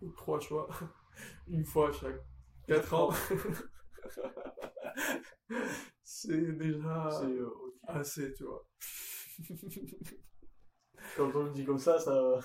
ou 0.00 0.10
trois 0.12 0.40
choix, 0.40 0.68
une 1.48 1.64
fois 1.64 1.92
chaque 1.92 2.20
quatre 2.66 2.94
ans, 2.94 3.10
c'est 6.04 6.56
déjà 6.56 7.20
euh, 7.22 7.50
assez, 7.86 8.32
tu 8.34 8.44
vois. 8.44 8.66
Quand 11.16 11.34
on 11.34 11.44
le 11.44 11.50
dit 11.50 11.64
comme 11.64 11.78
ça, 11.78 11.98
ça. 11.98 12.38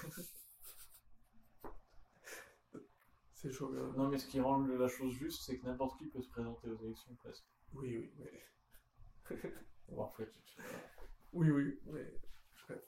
C'est 3.34 3.52
chaud. 3.52 3.72
Non, 3.96 4.10
mais 4.10 4.18
ce 4.18 4.28
qui 4.28 4.40
rend 4.42 4.66
la 4.66 4.88
chose 4.88 5.14
juste, 5.14 5.44
c'est 5.44 5.60
que 5.60 5.66
n'importe 5.66 5.98
qui 6.00 6.08
peut 6.08 6.22
se 6.22 6.30
présenter 6.30 6.70
aux 6.70 6.84
élections 6.84 7.14
presque. 7.16 7.46
Oui, 7.74 7.98
oui, 7.98 8.14
mais. 8.18 8.44
Bon, 9.90 10.10
c'est 10.18 10.32
Oui, 11.38 11.52
oui, 11.52 11.80
mais. 11.86 12.14
bref. 12.68 12.82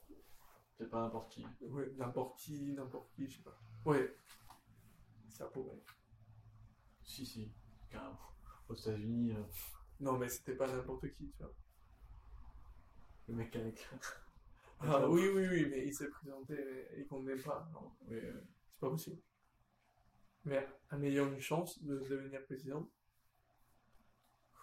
c'est 0.76 0.90
pas 0.90 1.02
n'importe 1.02 1.30
qui. 1.32 1.46
Ouais, 1.62 1.90
n'importe 1.96 2.36
qui, 2.38 2.72
n'importe 2.72 3.10
qui, 3.12 3.28
je 3.28 3.36
sais 3.36 3.42
pas. 3.44 3.56
Ouais. 3.84 4.16
Ça 5.28 5.46
pourrait. 5.46 5.80
Si, 7.04 7.24
si, 7.24 7.52
carrément. 7.88 8.18
Aux 8.68 8.74
États-Unis, 8.74 9.32
euh, 9.32 9.42
Non, 10.00 10.18
mais 10.18 10.28
c'était 10.28 10.54
pas 10.56 10.66
n'importe 10.66 11.10
qui, 11.12 11.30
tu 11.30 11.42
vois. 11.42 11.54
le 13.28 13.34
mec 13.34 13.54
avec. 13.56 13.88
Ah 14.80 15.08
oui, 15.08 15.28
oui, 15.34 15.46
oui, 15.48 15.66
mais 15.70 15.86
il 15.86 15.94
s'est 15.94 16.08
présenté 16.08 16.56
et 16.96 17.04
qu'on 17.06 17.22
n'aime 17.22 17.42
pas. 17.42 17.68
Non, 17.72 17.92
Oui, 18.08 18.16
euh, 18.16 18.40
c'est 18.72 18.80
pas 18.80 18.90
possible. 18.90 19.20
Mais 20.44 20.66
en 20.90 21.02
ayant 21.02 21.30
une 21.30 21.38
chance 21.40 21.82
de 21.82 21.98
devenir 21.98 22.42
président, 22.46 22.88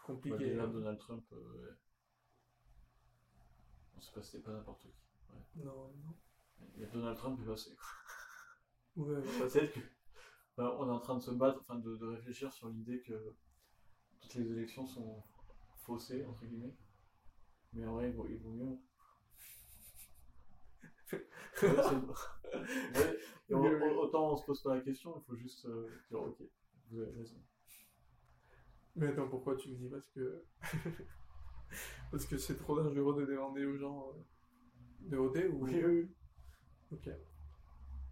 compliqué. 0.06 0.38
déjà, 0.38 0.64
hein. 0.64 0.68
Donald 0.70 0.98
Trump. 1.00 1.24
euh, 1.34 1.62
ouais. 1.66 1.76
On 3.98 4.02
sait 4.02 4.12
pas, 4.14 4.22
c'était 4.24 4.44
pas 4.44 4.52
n'importe 4.52 4.82
qui. 4.82 4.94
Non, 5.56 5.74
non. 6.06 6.16
Il 6.76 6.82
y 6.82 6.86
a 6.86 6.88
Donald 6.88 7.18
Trump 7.18 7.40
est 7.42 7.46
passé. 7.46 7.72
Ouais, 8.96 9.16
ouais, 9.16 9.22
Peut-être 9.40 9.74
que. 9.74 9.80
bah, 10.58 10.76
on 10.80 10.88
est 10.88 10.92
en 10.92 11.00
train 11.00 11.16
de 11.16 11.22
se 11.22 11.32
battre, 11.32 11.60
enfin 11.62 11.80
de, 11.80 11.96
de 11.96 12.06
réfléchir 12.08 12.52
sur 12.54 12.70
l'idée 12.70 13.02
que 13.02 13.36
toutes 14.22 14.36
les 14.36 14.52
élections 14.52 14.86
sont 14.88 15.24
faussées, 15.78 16.26
entre 16.26 16.46
guillemets. 16.46 16.76
Mais 17.74 17.86
en 17.86 17.94
vrai, 17.94 18.10
il 18.10 18.16
vaut, 18.16 18.28
il 18.28 18.38
vaut 18.40 18.52
mieux. 18.52 18.78
Ouais, 21.62 21.70
Ouais, 22.96 23.20
et 23.50 23.56
on- 23.56 23.62
oui. 23.62 23.82
autant 24.00 24.32
on 24.34 24.38
se 24.38 24.46
pose 24.46 24.62
pas 24.62 24.76
la 24.76 24.82
question, 24.82 25.18
il 25.18 25.24
faut 25.26 25.36
juste 25.36 25.66
euh, 25.66 25.90
dire 26.10 26.22
ok, 26.22 26.38
vous 26.92 27.00
avez 27.02 27.12
raison. 27.18 27.38
Mais 28.96 29.08
attends, 29.08 29.28
pourquoi 29.28 29.56
tu 29.56 29.70
me 29.70 29.76
dis? 29.76 29.90
Parce 29.90 30.08
que. 30.10 30.44
Parce 32.12 32.26
que 32.26 32.38
c'est 32.38 32.56
trop 32.56 32.82
dangereux 32.82 33.22
de 33.22 33.26
demander 33.26 33.66
aux 33.66 33.78
gens 33.78 34.10
euh, 34.10 35.10
de 35.10 35.18
voter 35.18 35.48
ou. 35.48 35.66
oui. 35.66 36.08
Ok. 36.92 37.10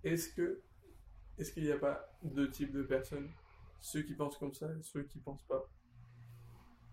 Est-ce 0.03 0.33
que. 0.33 0.61
Est-ce 1.37 1.51
qu'il 1.51 1.63
n'y 1.63 1.71
a 1.71 1.77
pas 1.77 2.07
deux 2.23 2.49
types 2.49 2.71
de 2.71 2.83
personnes? 2.83 3.29
Ceux 3.81 4.01
qui 4.01 4.13
pensent 4.13 4.37
comme 4.37 4.53
ça 4.53 4.71
et 4.71 4.81
ceux 4.81 5.03
qui 5.03 5.19
pensent 5.19 5.43
pas. 5.43 5.63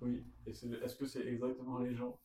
Oui, 0.00 0.24
est-ce 0.46 0.96
que 0.96 1.06
c'est 1.06 1.24
exactement 1.26 1.78
les 1.78 1.94
gens 1.94 2.18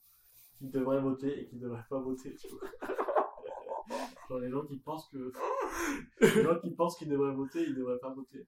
qui 0.56 0.68
devraient 0.68 1.02
voter 1.02 1.42
et 1.42 1.46
qui 1.46 1.58
devraient 1.58 1.86
pas 1.90 2.00
voter 2.00 2.36
tu 2.36 2.48
vois? 2.48 2.70
Genre 4.30 4.40
les 4.40 4.50
gens 4.50 4.66
qui 4.66 4.78
pensent 4.78 5.08
que. 5.10 5.32
Les 6.22 6.44
gens 6.44 6.60
qui 6.60 6.72
pensent 6.72 6.98
qu'ils 6.98 7.10
devraient 7.10 7.34
voter, 7.34 7.64
ils 7.64 7.76
devraient 7.76 8.00
pas 8.00 8.14
voter. 8.14 8.46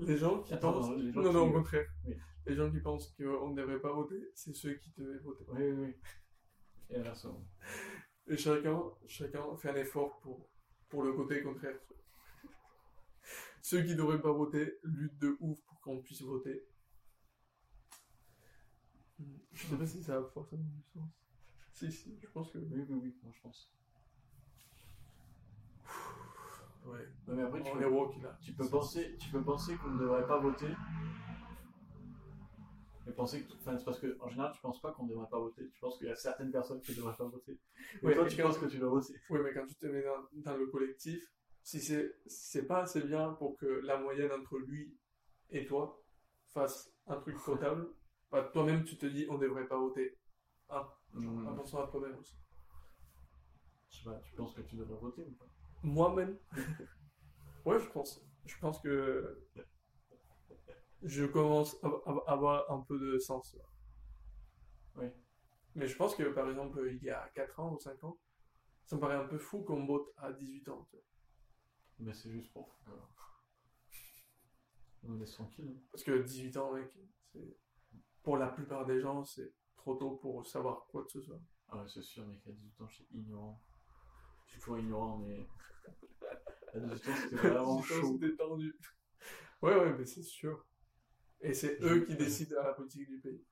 Les 0.00 0.16
gens 0.16 0.42
qui 0.42 0.54
Attends, 0.54 0.72
pensent. 0.72 0.90
non, 0.90 0.96
les 0.96 1.12
gens 1.12 1.32
non, 1.32 1.48
au 1.48 1.52
contraire. 1.52 1.88
Oui. 2.06 2.16
Les 2.46 2.54
gens 2.54 2.70
qui 2.70 2.80
pensent 2.80 3.08
qu'on 3.16 3.50
ne 3.50 3.56
devrait 3.56 3.80
pas 3.80 3.92
voter, 3.92 4.30
c'est 4.34 4.54
ceux 4.54 4.74
qui 4.74 4.92
devaient 4.96 5.18
voter. 5.18 5.44
Oui, 5.48 5.62
oui, 5.62 5.84
oui. 5.86 5.94
Et 6.90 6.96
inversement. 6.96 7.44
Et 8.28 8.36
chacun, 8.36 8.80
chacun 9.06 9.56
fait 9.56 9.70
un 9.70 9.76
effort 9.76 10.18
pour, 10.20 10.48
pour 10.88 11.02
le 11.02 11.12
côté 11.12 11.42
contraire. 11.42 11.78
Ceux 13.60 13.82
qui 13.82 13.90
ne 13.90 13.96
devraient 13.96 14.20
pas 14.22 14.32
voter 14.32 14.78
luttent 14.82 15.18
de 15.18 15.36
ouf 15.40 15.60
pour 15.66 15.80
qu'on 15.80 16.00
puisse 16.00 16.22
voter. 16.22 16.64
Je 19.52 19.66
sais 19.66 19.76
pas 19.76 19.86
si 19.86 20.02
ça 20.02 20.18
a 20.18 20.22
forcément 20.22 20.62
du 20.62 20.82
sens. 20.94 21.10
Si, 21.72 21.90
si, 21.92 22.18
je 22.20 22.26
pense 22.28 22.50
que. 22.52 22.58
Oui, 22.58 22.84
oui, 22.88 22.98
oui, 23.02 23.16
moi 23.22 23.32
je 23.34 23.40
pense. 23.40 23.72
Ouais. 26.84 27.06
Non, 27.26 27.34
mais 27.34 27.42
après, 27.42 27.62
tu 27.62 27.70
peux, 27.76 27.86
woke 27.86 28.22
là. 28.22 28.38
tu 28.42 28.52
peux 28.54 28.68
penser, 28.68 29.16
tu 29.18 29.30
peux 29.30 29.42
penser 29.42 29.76
qu'on 29.76 29.90
ne 29.90 29.98
devrait 30.00 30.26
pas 30.26 30.38
voter. 30.38 30.68
Mais 33.06 33.12
penser 33.12 33.42
que. 33.44 33.52
Enfin, 33.54 33.76
c'est 33.78 33.84
parce 33.84 33.98
que, 34.00 34.16
en 34.20 34.28
général, 34.28 34.52
tu 34.54 34.60
penses 34.60 34.80
pas 34.80 34.92
qu'on 34.92 35.04
ne 35.04 35.10
devrait 35.10 35.28
pas 35.30 35.38
voter. 35.38 35.68
Tu 35.70 35.80
penses 35.80 35.98
qu'il 35.98 36.06
y 36.08 36.10
a 36.10 36.16
certaines 36.16 36.50
personnes 36.50 36.80
qui 36.80 36.92
ne 36.92 36.96
devraient 36.96 37.16
pas 37.16 37.26
voter. 37.28 37.58
Ouais, 38.02 38.14
toi, 38.14 38.26
tu 38.26 38.40
penses 38.40 38.58
que 38.58 38.66
tu 38.66 38.78
dois 38.78 38.90
voter. 38.90 39.14
Oui, 39.30 39.40
mais 39.42 39.52
quand 39.52 39.66
tu 39.66 39.74
te 39.74 39.86
mets 39.86 40.02
dans, 40.02 40.50
dans 40.52 40.56
le 40.56 40.66
collectif, 40.66 41.22
si 41.62 41.80
c'est 41.80 42.14
c'est 42.26 42.66
pas 42.66 42.82
assez 42.82 43.02
bien 43.02 43.32
pour 43.34 43.56
que 43.58 43.66
la 43.66 43.98
moyenne 43.98 44.30
entre 44.32 44.58
lui 44.58 44.96
et 45.50 45.66
toi 45.66 46.02
fasse 46.54 46.90
un 47.06 47.16
truc 47.16 47.36
potable, 47.44 47.88
bah, 48.30 48.48
toi-même 48.52 48.84
tu 48.84 48.96
te 48.96 49.06
dis 49.06 49.26
on 49.28 49.38
devrait 49.38 49.66
pas 49.68 49.78
voter. 49.78 50.16
Ah, 50.68 50.94
Hmm. 51.14 51.46
en 51.46 51.54
pensant 51.54 51.82
à 51.82 51.86
toi-même 51.88 52.14
aussi. 52.18 52.36
Je 53.88 53.96
sais 53.98 54.04
pas, 54.04 54.20
tu 54.20 54.34
penses 54.34 54.52
que 54.54 54.60
tu 54.60 54.76
devrais 54.76 54.98
voter 55.00 55.22
ou 55.22 55.32
pas? 55.32 55.46
Moi-même 55.82 56.38
Ouais, 57.64 57.78
je 57.78 57.88
pense. 57.90 58.22
Je 58.46 58.58
pense 58.58 58.80
que 58.80 59.46
je 61.02 61.24
commence 61.26 61.76
à 61.82 61.88
avoir 62.32 62.70
un 62.70 62.80
peu 62.80 62.98
de 62.98 63.18
sens. 63.18 63.56
Oui. 64.96 65.06
Mais 65.74 65.86
je 65.86 65.96
pense 65.96 66.14
que 66.14 66.24
par 66.24 66.48
exemple, 66.48 66.88
il 66.90 67.02
y 67.02 67.10
a 67.10 67.28
4 67.34 67.60
ans 67.60 67.72
ou 67.74 67.78
5 67.78 68.02
ans, 68.04 68.18
ça 68.84 68.96
me 68.96 69.00
paraît 69.00 69.16
un 69.16 69.26
peu 69.26 69.38
fou 69.38 69.62
qu'on 69.62 69.86
vote 69.86 70.08
à 70.16 70.32
18 70.32 70.68
ans. 70.70 70.86
tu 70.90 70.96
vois. 70.96 71.04
Mais 72.00 72.14
c'est 72.14 72.30
juste 72.30 72.52
pour. 72.52 72.78
On 75.04 75.08
nous 75.10 75.18
laisse 75.18 75.32
tranquille. 75.32 75.68
hein. 75.68 75.80
Parce 75.92 76.02
que 76.02 76.22
18 76.22 76.56
ans, 76.56 76.72
mec, 76.72 76.90
c'est... 77.32 77.56
pour 78.22 78.36
la 78.36 78.48
plupart 78.48 78.84
des 78.86 79.00
gens, 79.00 79.24
c'est 79.24 79.52
trop 79.76 79.94
tôt 79.94 80.16
pour 80.16 80.46
savoir 80.46 80.86
quoi 80.88 81.04
que 81.04 81.10
ce 81.12 81.20
soit. 81.20 81.40
Ah 81.68 81.78
ouais, 81.82 81.88
c'est 81.88 82.02
sûr, 82.02 82.26
mec, 82.26 82.40
à 82.46 82.50
18 82.50 82.80
ans, 82.80 82.88
j'étais 82.88 83.14
ignorant. 83.14 83.62
Je 84.48 84.52
suis 84.54 84.60
toujours 84.60 84.80
ignorant, 84.80 85.18
mais. 85.18 85.46
18 86.74 87.08
ans, 87.08 87.14
c'était 87.16 87.36
vraiment 87.36 87.76
18 87.76 87.94
ans, 87.94 88.02
chaud. 88.02 88.18
c'était 88.20 88.36
tendu. 88.36 88.76
Ouais, 89.62 89.76
ouais, 89.76 89.94
mais 89.98 90.06
c'est 90.06 90.22
sûr. 90.22 90.64
Et 91.42 91.54
c'est 91.54 91.78
Je- 91.80 91.86
eux 91.86 92.04
qui 92.04 92.16
décident 92.16 92.60
à 92.60 92.64
la 92.68 92.74
politique 92.74 93.08
du 93.08 93.18
pays. 93.20 93.44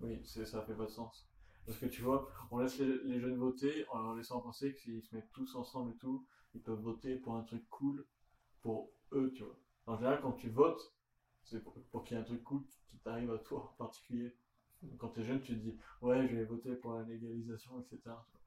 Oui, 0.00 0.20
c'est- 0.24 0.46
ça 0.46 0.62
fait 0.62 0.74
pas 0.74 0.84
de 0.86 0.90
sens. 0.90 1.28
Parce 1.66 1.78
que 1.78 1.86
tu 1.86 2.02
vois, 2.02 2.28
on 2.50 2.58
laisse 2.58 2.78
les, 2.78 2.98
les 3.04 3.20
jeunes 3.20 3.36
voter 3.36 3.84
en 3.90 3.98
leur 4.02 4.14
laissant 4.14 4.40
penser 4.40 4.72
que 4.72 4.80
s'ils 4.80 5.02
se 5.02 5.14
mettent 5.14 5.30
tous 5.32 5.54
ensemble 5.54 5.92
et 5.92 5.96
tout, 5.98 6.26
ils 6.54 6.62
peuvent 6.62 6.80
voter 6.80 7.16
pour 7.16 7.34
un 7.36 7.42
truc 7.42 7.68
cool 7.68 8.06
pour 8.62 8.90
eux, 9.12 9.32
tu 9.34 9.44
vois. 9.44 9.58
En 9.86 9.96
général, 9.96 10.20
quand 10.22 10.32
tu 10.32 10.50
votes, 10.50 10.94
c'est 11.44 11.62
pour, 11.62 11.74
pour 11.90 12.04
qu'il 12.04 12.16
y 12.16 12.20
ait 12.20 12.22
un 12.22 12.26
truc 12.26 12.44
cool 12.44 12.64
qui 12.90 12.98
t'arrive 12.98 13.32
à 13.32 13.38
toi 13.38 13.72
en 13.74 13.76
particulier. 13.78 14.34
Quand 14.98 15.08
t'es 15.08 15.24
jeune, 15.24 15.40
tu 15.40 15.54
te 15.54 15.58
dis, 15.58 15.76
ouais, 16.02 16.26
je 16.28 16.36
vais 16.36 16.44
voter 16.44 16.74
pour 16.76 16.94
la 16.94 17.02
légalisation, 17.02 17.80
etc. 17.80 17.98
tu. 18.04 18.38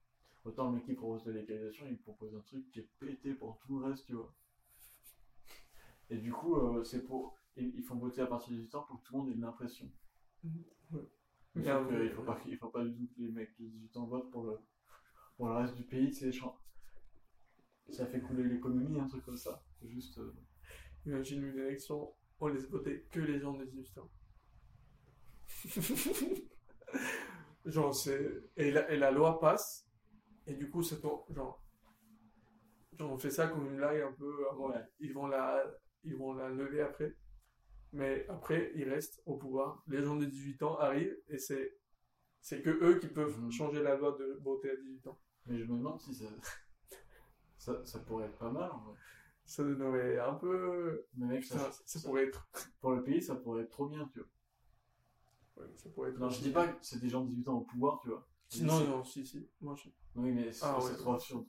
Autant 0.43 0.69
le 0.69 0.75
mec 0.75 0.85
qui 0.85 0.93
propose 0.93 1.25
la 1.25 1.33
légalisation, 1.33 1.85
il 1.89 1.97
propose 1.97 2.35
un 2.35 2.39
truc 2.39 2.67
qui 2.71 2.79
est 2.79 2.89
pété 2.99 3.33
pour 3.33 3.57
tout 3.59 3.79
le 3.79 3.85
reste, 3.87 4.05
tu 4.05 4.13
vois. 4.13 4.33
Et 6.09 6.17
du 6.17 6.31
coup, 6.31 6.55
euh, 6.55 6.83
c'est 6.83 7.03
pour. 7.05 7.35
Ils, 7.57 7.83
font 7.83 7.95
voter 7.95 8.21
à 8.21 8.27
partir 8.27 8.53
de 8.53 8.57
18 8.59 8.75
ans 8.75 8.83
pour 8.83 9.01
que 9.01 9.05
tout 9.07 9.13
le 9.13 9.19
monde 9.19 9.29
ait 9.29 9.35
de 9.35 9.41
l'impression. 9.41 9.91
Sauf 11.53 11.91
euh, 11.91 11.99
qu'il 12.07 12.11
faut 12.11 12.23
pas, 12.23 12.39
il 12.47 12.57
faut 12.57 12.69
pas 12.69 12.83
du 12.85 12.93
tout 12.95 13.13
que 13.13 13.21
les 13.21 13.29
mecs 13.31 13.51
de 13.59 13.65
18 13.65 13.97
ans 13.97 14.05
votent 14.05 14.31
pour 14.31 14.43
le, 14.45 14.57
pour 15.35 15.47
le 15.47 15.53
reste 15.55 15.75
du 15.75 15.83
pays, 15.83 16.13
c'est. 16.13 16.31
Ça 17.89 18.05
fait 18.05 18.21
couler 18.21 18.45
l'économie, 18.45 18.99
un 18.99 19.07
truc 19.07 19.25
comme 19.25 19.37
ça. 19.37 19.61
C'est 19.79 19.89
juste. 19.89 20.17
euh, 20.17 20.33
Imagine 21.05 21.43
une 21.43 21.57
élection, 21.57 22.13
on 22.39 22.47
laisse 22.47 22.69
voter 22.69 23.07
que 23.09 23.19
les 23.19 23.39
gens 23.39 23.53
de 23.53 23.65
18 23.65 23.97
ans. 23.97 24.09
genre, 27.65 27.93
c'est. 27.95 28.43
Et 28.57 28.71
la, 28.71 28.89
et 28.91 28.97
la 28.97 29.11
loi 29.11 29.39
passe, 29.39 29.87
et 30.47 30.53
du 30.53 30.69
coup, 30.69 30.83
c'est 30.83 30.99
ton. 31.01 31.23
Genre. 31.29 31.61
Genre, 32.97 33.11
on 33.11 33.17
fait 33.17 33.31
ça 33.31 33.47
comme 33.47 33.65
une 33.67 33.77
blague 33.77 34.01
un 34.01 34.11
peu. 34.13 34.47
avant, 34.49 34.69
Ouais. 34.69 34.83
Ils 34.99 35.13
vont 35.13 35.27
la, 35.27 35.63
ils 36.03 36.15
vont 36.15 36.33
la 36.33 36.49
lever 36.49 36.81
après. 36.81 37.15
Mais 37.93 38.25
après, 38.29 38.71
ils 38.75 38.87
restent 38.89 39.21
au 39.25 39.37
pouvoir. 39.37 39.83
Les 39.87 40.01
gens 40.01 40.15
de 40.15 40.25
18 40.25 40.63
ans 40.63 40.77
arrivent 40.77 41.17
et 41.27 41.37
c'est, 41.37 41.77
c'est 42.41 42.61
que 42.61 42.69
eux 42.69 42.99
qui 42.99 43.07
peuvent 43.07 43.37
Mhm. 43.39 43.51
changer 43.51 43.83
la 43.83 43.95
loi 43.95 44.15
de 44.19 44.39
voter 44.41 44.71
à 44.71 44.75
18 44.77 45.07
ans. 45.07 45.19
Mais 45.47 45.57
je 45.59 45.65
me 45.65 45.77
demande 45.77 45.99
si 46.01 46.13
ça, 46.13 46.25
ça, 47.57 47.85
ça 47.85 47.99
pourrait 47.99 48.25
être 48.27 48.37
pas 48.37 48.51
mal 48.51 48.71
en 48.71 48.79
vrai. 48.79 48.95
Ça 49.45 49.63
donnerait 49.63 50.19
un 50.19 50.35
peu. 50.35 51.05
Mais 51.15 51.27
mec, 51.27 51.43
ça, 51.45 51.57
Ça, 51.71 51.81
ça 51.85 51.99
pourrait 52.07 52.25
être. 52.25 52.47
pour 52.79 52.91
le 52.91 53.03
pays, 53.03 53.21
ça 53.21 53.35
pourrait 53.35 53.63
être 53.63 53.71
trop 53.71 53.87
bien, 53.87 54.07
tu 54.13 54.19
vois. 54.19 54.29
Ouais, 55.61 55.73
ça 55.77 55.89
pourrait 55.89 56.09
être 56.09 56.19
Non, 56.19 56.29
je 56.29 56.41
dis 56.41 56.51
pas 56.51 56.67
que 56.67 56.83
c'est 56.85 56.99
des 56.99 57.09
gens 57.09 57.23
de 57.23 57.29
18 57.29 57.47
ans 57.49 57.57
au 57.59 57.61
pouvoir, 57.61 57.99
tu 58.01 58.09
vois. 58.09 58.27
Non, 58.61 58.79
si- 58.79 58.87
non, 58.87 59.03
si, 59.03 59.25
si. 59.25 59.49
Moi, 59.61 59.75
je... 59.75 59.89
Oui, 60.15 60.31
mais 60.31 60.51
c'est 60.51 60.65
Ah, 60.65 60.83
ouais. 60.83 60.95
trop 60.97 61.13
absurde. 61.13 61.45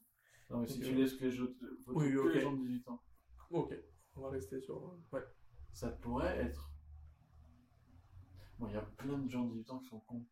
Non, 0.51 0.61
mais 0.61 0.67
si 0.69 0.81
tu 0.81 0.95
laisses 0.95 1.15
que 1.15 1.25
les, 1.25 1.33
jeux, 1.33 1.57
Oui, 1.89 2.13
que 2.13 2.29
les 2.29 2.41
gens 2.41 2.53
de 2.53 2.61
18 2.67 2.89
ans, 2.89 3.03
Ok, 3.51 3.75
on 4.15 4.21
va 4.23 4.31
rester 4.31 4.61
sur. 4.61 4.83
Ouais. 5.13 5.21
ça 5.73 5.89
pourrait 5.91 6.37
être. 6.39 6.71
Bon, 8.59 8.69
il 8.69 8.75
y 8.75 8.77
a 8.77 8.83
plein 8.83 9.19
de 9.19 9.29
gens 9.29 9.45
de 9.47 9.51
18 9.55 9.71
ans 9.71 9.79
qui 9.81 9.89
sont 9.89 10.01
cons. 10.01 10.25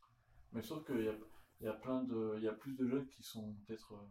Mais 0.52 0.62
sauf 0.62 0.84
qu'il 0.86 1.02
y 1.04 1.08
a, 1.08 1.14
il 1.60 1.64
y 1.64 1.68
a 1.68 1.72
plein 1.72 2.04
de. 2.04 2.34
Il 2.38 2.44
y 2.44 2.48
a 2.48 2.52
plus 2.52 2.74
de 2.74 2.86
jeunes 2.86 3.08
qui 3.08 3.22
sont 3.22 3.54
peut-être 3.66 3.94
euh, 3.94 4.06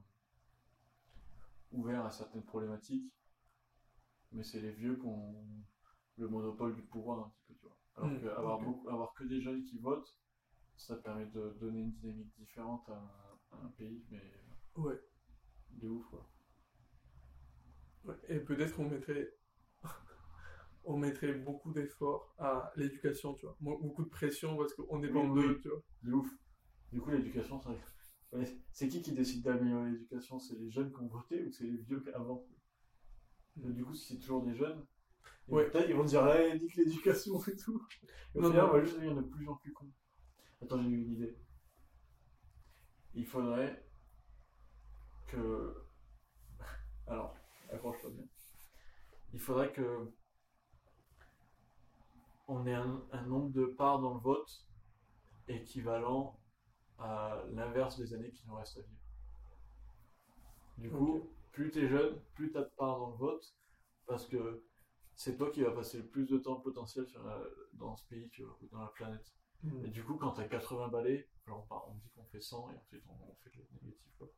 ouverts 1.72 2.06
à 2.06 2.12
certaines 2.12 2.44
problématiques. 2.44 3.12
Mais 4.32 4.44
c'est 4.44 4.62
les 4.62 4.72
vieux 4.72 4.96
qui 4.98 5.06
ont 5.06 5.44
le 6.18 6.28
monopole 6.28 6.76
du 6.76 6.82
pouvoir 6.84 7.20
un 7.26 7.30
petit 7.30 7.42
peu, 7.48 7.54
tu 7.56 7.66
vois. 7.66 7.79
Alors 8.36 8.60
Mm, 8.60 8.64
ok. 8.64 8.64
beaucoup, 8.64 8.90
avoir 8.90 9.14
que 9.14 9.24
des 9.26 9.42
jeunes 9.42 9.64
qui 9.64 9.78
votent, 9.80 10.18
ça 10.78 10.98
permet 10.98 11.28
de 11.28 11.56
donner 11.60 11.82
une 11.82 11.94
dynamique 11.94 12.34
différente 12.38 12.88
à, 12.90 12.94
un- 12.96 13.58
à 13.58 13.66
un 13.66 13.70
pays, 13.78 14.04
mais 14.12 14.22
Ouais. 14.76 15.00
de 15.72 15.88
ouf, 15.90 16.06
quoi. 16.10 16.30
Ouais, 18.04 18.16
Et 18.28 18.40
peut-être 18.40 18.80
on 18.80 18.90
mettrait, 18.90 19.30
on 20.86 20.98
mettrait 20.98 21.34
beaucoup 21.34 21.72
d'efforts 21.72 22.34
à 22.38 22.72
l'éducation, 22.76 23.34
tu 23.36 23.46
vois. 23.46 23.58
Beaucoup 23.60 24.04
de 24.04 24.10
pression 24.10 24.58
parce 24.58 24.74
qu'on 24.74 25.00
dépend 25.00 25.28
Oui, 25.30 25.30
d'eux, 25.34 25.56
oui. 25.56 25.62
tu 25.62 25.70
vois. 25.70 25.82
De 26.04 26.12
ouf. 26.14 26.30
Du 26.92 27.02
coup, 27.02 27.10
l'éducation, 27.12 27.60
ça... 27.60 27.72
c'est 28.72 28.88
qui 28.88 29.02
qui 29.02 29.12
décide 29.14 29.44
d'améliorer 29.44 29.92
l'éducation? 29.92 30.40
C'est 30.40 30.56
les 30.58 30.70
jeunes 30.70 30.92
qui 30.92 31.00
ont 31.02 31.08
voté 31.08 31.44
ou 31.46 31.52
c'est 31.52 31.66
les 31.66 31.78
vieux 31.78 32.04
avant? 32.16 32.46
Mais 33.58 33.72
Du 33.74 33.86
coup, 33.86 33.94
si 33.94 34.08
c'est 34.14 34.20
toujours 34.20 34.44
des 34.44 34.56
jeunes, 34.56 34.84
Ouais. 35.50 35.72
ils 35.88 35.96
vont 35.96 36.04
dire 36.04 36.28
hey, 36.28 36.60
nique 36.60 36.76
l'éducation 36.76 37.40
et 37.48 37.56
tout. 37.56 37.86
Et 38.36 38.40
Non, 38.40 38.50
final, 38.50 38.66
on 38.66 38.74
va 38.74 38.82
juste 38.82 38.96
devenir 38.96 39.16
de 39.16 39.22
plus 39.22 39.48
en 39.48 39.56
plus 39.56 39.74
cons. 39.74 39.92
Attends, 40.62 40.82
j'ai 40.82 40.90
eu 40.90 41.02
une 41.02 41.14
idée. 41.14 41.38
Il 43.16 43.26
faudrait 43.26 43.84
que. 45.28 45.76
Alors, 47.08 47.36
accroche-toi 47.72 48.12
bien. 48.12 48.26
Il 49.34 49.40
faudrait 49.40 49.72
que. 49.72 50.12
On 52.48 52.66
ait 52.66 52.74
un, 52.74 53.04
un 53.12 53.22
nombre 53.24 53.52
de 53.52 53.66
parts 53.66 54.00
dans 54.00 54.16
le 54.16 54.20
vote 54.20 54.68
équivalent 55.48 56.40
à 56.98 57.44
l'inverse 57.52 57.98
des 57.98 58.14
années 58.14 58.32
qui 58.32 58.46
nous 58.48 58.56
restent 58.56 58.78
à 58.78 58.82
vivre. 58.82 59.00
Du 60.78 60.90
coup, 60.90 61.30
plus 61.52 61.72
t'es 61.72 61.88
jeune, 61.88 62.20
plus 62.34 62.52
t'as 62.52 62.62
de 62.62 62.72
parts 62.78 63.00
dans 63.00 63.10
le 63.12 63.18
vote, 63.18 63.56
parce 64.08 64.26
que 64.28 64.64
c'est 65.20 65.36
toi 65.36 65.52
qui 65.52 65.62
vas 65.64 65.72
passer 65.72 65.98
le 65.98 66.08
plus 66.08 66.26
de 66.30 66.38
temps 66.38 66.56
potentiel 66.62 67.06
sur 67.06 67.22
la- 67.24 67.44
dans 67.74 67.98
ce 67.98 68.08
pays, 68.08 68.30
tu 68.30 68.42
vois, 68.44 68.58
ou 68.62 68.68
dans 68.68 68.80
la 68.82 68.88
planète. 68.88 69.34
Mm. 69.64 69.86
Et 69.86 69.90
du 69.90 70.02
coup, 70.06 70.16
quand 70.16 70.32
t'as 70.32 70.48
80 70.48 70.88
balais, 70.88 71.28
alors 71.46 71.60
on, 71.66 71.68
part- 71.68 71.90
on 71.90 71.96
dit 71.96 72.10
qu'on 72.16 72.24
fait 72.26 72.40
100 72.40 72.70
et 72.72 72.78
ensuite 72.78 73.04
on, 73.10 73.30
on 73.30 73.36
fait 73.44 73.52
le 73.58 73.66
négatif. 73.74 74.14
Quoi. 74.18 74.30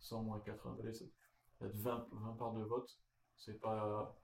100 0.00 0.24
moins 0.24 0.40
80 0.40 0.74
balais, 0.74 0.92
ça 0.92 1.04
ça 1.60 1.68
fait 1.70 1.78
20, 1.78 2.08
20 2.10 2.32
parts 2.32 2.52
de 2.54 2.64
vote. 2.64 2.98
C'est 3.36 3.60
pas, 3.60 4.18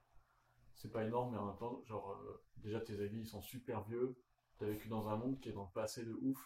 c'est 0.75 0.91
pas 0.93 1.05
énorme, 1.05 1.33
mais 1.33 1.39
en 1.39 1.47
même 1.47 1.59
temps, 1.59 1.83
genre, 1.87 2.11
euh, 2.13 2.43
déjà 2.57 2.81
tes 2.81 3.01
avis 3.01 3.21
ils 3.21 3.27
sont 3.27 3.43
super 3.43 3.85
vieux. 3.85 4.17
T'as 4.59 4.67
vécu 4.67 4.89
dans 4.89 5.09
un 5.09 5.17
monde 5.17 5.39
qui 5.41 5.49
est 5.51 5.53
dans 5.53 5.65
le 5.65 5.73
passé 5.73 6.05
de 6.05 6.13
ouf. 6.23 6.39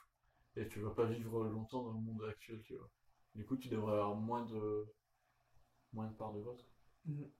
Et 0.56 0.68
tu 0.68 0.80
vas 0.80 0.90
pas 0.90 1.06
vivre 1.06 1.44
longtemps 1.46 1.82
dans 1.84 1.92
le 1.94 2.00
monde 2.00 2.22
actuel, 2.28 2.62
tu 2.64 2.74
vois. 2.76 2.90
Du 3.34 3.44
coup, 3.46 3.56
tu 3.56 3.68
devrais 3.68 3.94
avoir 3.94 4.14
moins 4.14 4.44
de, 4.44 4.86
moins 5.94 6.06
de 6.08 6.14
parts 6.14 6.32
de 6.34 6.40
vote. 6.40 6.64
Mhm. 7.06 7.30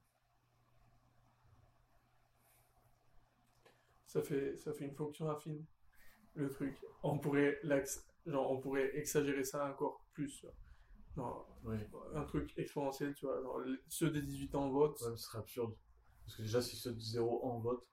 Ça 4.14 4.22
fait, 4.22 4.57
ça 4.57 4.72
fait 4.72 4.85
une 4.87 4.94
fonction 4.94 5.29
affine, 5.29 5.64
le 6.35 6.48
truc. 6.48 6.81
On 7.03 7.18
pourrait, 7.18 7.61
genre, 8.27 8.50
on 8.53 8.61
pourrait 8.61 8.96
exagérer 8.96 9.42
ça 9.44 9.68
encore 9.70 10.07
plus. 10.12 10.46
Genre, 11.16 11.48
Oui. 11.64 11.77
un 12.14 12.24
truc 12.24 12.53
exponentiel, 12.57 13.12
tu 13.14 13.27
vois. 13.27 13.40
Genre, 13.42 13.61
ceux 13.88 14.11
des 14.11 14.22
18 14.22 14.55
ans 14.55 14.70
votent. 14.70 15.00
Ouais, 15.03 15.11
ce 15.11 15.24
serait 15.24 15.38
absurde. 15.38 15.74
Parce 16.24 16.37
que 16.37 16.42
déjà, 16.42 16.62
si 16.62 16.77
ceux 16.77 16.92
de 16.94 17.00
0 17.00 17.44
ans 17.44 17.59
votent, 17.59 17.90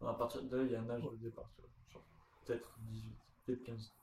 à 0.00 0.14
partir 0.14 0.42
de 0.42 0.56
là, 0.56 0.62
il 0.64 0.72
y 0.72 0.74
a 0.74 0.80
un 0.82 0.88
âge 0.90 1.02
de 1.04 1.16
départ, 1.16 1.50
tu 1.54 1.60
vois. 1.60 1.70
Genre, 1.90 2.04
peut-être 2.46 2.78
18, 2.80 3.16
peut-être 3.44 3.62
15. 3.64 3.94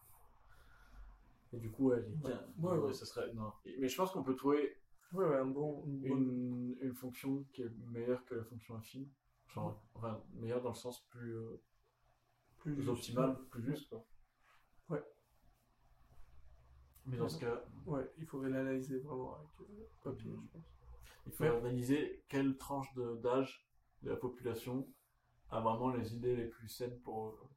Et 1.53 1.57
du 1.57 1.71
coup, 1.71 1.89
ouais, 1.89 2.01
les 2.01 2.15
15. 2.21 2.31
Ouais, 2.31 2.37
non, 2.59 2.81
ouais. 2.81 2.87
mais 2.89 2.93
ça 2.93 3.05
serait. 3.05 3.33
Non. 3.33 3.51
Mais 3.79 3.87
je 3.87 3.95
pense 3.97 4.11
qu'on 4.11 4.23
peut 4.23 4.35
trouver 4.35 4.77
Ouais, 5.13 5.25
ouais, 5.25 5.37
un 5.37 5.45
bon. 5.45 5.83
une 5.85 5.99
bonne- 6.01 6.21
une, 6.29 6.77
une 6.81 6.93
fonction 6.95 7.43
qui 7.53 7.61
est 7.63 7.69
meilleure 7.91 8.23
que 8.25 8.35
la 8.35 8.43
fonction 8.43 8.75
affine. 8.75 9.07
Genre, 9.53 9.81
enfin, 9.95 10.21
meilleure 10.33 10.61
dans 10.61 10.69
le 10.69 10.75
sens 10.75 11.01
plus, 11.09 11.35
euh, 11.37 11.61
plus 12.59 12.89
optimal, 12.89 13.37
plus 13.49 13.63
juste, 13.63 13.87
quoi. 13.89 14.05
Ouais. 14.89 15.03
Mais 17.05 17.17
dans 17.17 17.29
ce 17.29 17.39
cas, 17.39 17.63
Ouais, 17.85 18.09
il 18.17 18.25
faudrait 18.25 18.49
l'analyser 18.49 18.99
vraiment 18.99 19.35
avec 19.35 19.49
euh, 19.61 19.87
papier, 20.03 20.31
Mhm. 20.31 20.41
je 20.43 20.51
pense. 20.51 20.63
il 21.27 21.31
faut 21.31 21.43
analyser 21.45 22.23
quelle 22.27 22.57
tranche 22.57 22.93
d'âge 22.95 23.67
de, 24.03 24.09
la 24.09 24.15
population 24.17 24.87
a 25.51 25.59
vraiment 25.61 25.89
les 25.91 26.15
idées 26.15 26.35
les 26.35 26.47
plus 26.47 26.67
saines 26.67 26.99
pour. 27.01 27.27
euh, 27.29 27.47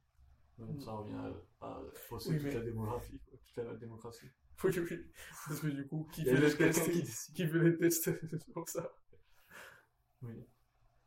donc 0.59 0.75
Mm. 0.75 0.81
Ça 0.81 0.91
revient 0.91 1.33
à, 1.61 1.67
à 1.67 1.81
fausser 2.07 2.31
Oui, 2.31 2.35
toute 2.37 2.45
mais- 2.47 2.53
la 2.55 2.61
démographie, 2.61 3.19
quoi, 3.19 3.37
toute 3.45 3.55
la 3.57 3.75
démocratie. 3.75 4.29
Oui, 4.63 4.71
oui. 4.77 5.05
Parce 5.47 5.59
que 5.61 5.67
du 5.67 5.87
coup, 5.87 6.05
qui 6.11 6.25
fait 6.25 6.35
les 6.35 6.53
tests 6.55 6.91
qui 6.91 7.01
décide. 7.01 7.33
Qui 7.35 7.47
fait 7.47 7.59
les 7.59 7.77
tests 7.77 8.03
c'est 8.29 8.51
pour 8.53 8.67
ça. 8.67 8.91
Oui. 10.21 10.45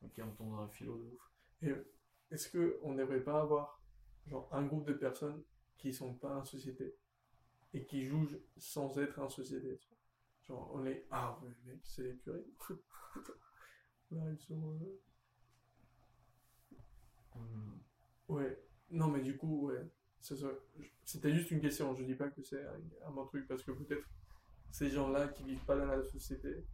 Ok, 0.05 0.13
on 0.21 0.31
tombe 0.33 0.51
dans 0.53 0.63
un 0.63 0.69
philo 0.69 0.97
de 0.99 1.05
ouf. 1.05 1.31
Et 1.63 1.75
est-ce 2.35 2.49
que 2.49 2.79
on 2.83 2.95
n'aimerait 2.95 3.23
pas 3.23 3.41
avoir 3.41 3.81
genre 4.27 4.49
un 4.53 4.65
groupe 4.65 4.87
de 4.87 4.93
personnes 4.95 5.43
qui 5.79 5.93
sont 5.93 6.15
pas 6.15 6.37
en 6.39 6.45
société 6.45 6.95
et 7.75 7.85
qui 7.87 8.05
jugent 8.07 8.39
sans 8.59 8.99
être 8.99 9.21
en 9.21 9.29
société 9.31 9.79
tu 9.79 9.89
vois? 9.89 9.99
Genre 10.59 10.73
on 10.75 10.87
est 10.87 11.07
ah 11.11 11.39
ouais 11.43 11.51
mec 11.67 11.81
c'est 11.85 12.03
les 12.05 12.17
curés. 12.19 12.45
Là 14.13 14.23
ils 14.31 14.39
sont 14.39 14.79
euh, 14.83 15.01
Hmm. 17.35 17.79
ouais 18.29 18.59
non 18.91 19.09
mais 19.09 19.21
du 19.23 19.37
coup 19.37 19.69
ouais 19.69 19.87
c'était 21.05 21.35
juste 21.35 21.51
une 21.51 21.61
question 21.61 21.95
je 21.95 22.05
dis 22.05 22.15
pas 22.15 22.29
que 22.29 22.43
c'est 22.43 22.63
un, 22.63 23.09
un 23.09 23.11
bon 23.11 23.25
truc 23.27 23.47
parce 23.49 23.63
que 23.63 23.73
peut-être 23.73 24.07
ces 24.73 24.91
gens-là 24.91 25.29
qui 25.29 25.45
vivent 25.45 25.65
pas 25.65 25.77
dans 25.77 25.87
la 25.87 26.03
société 26.05 26.65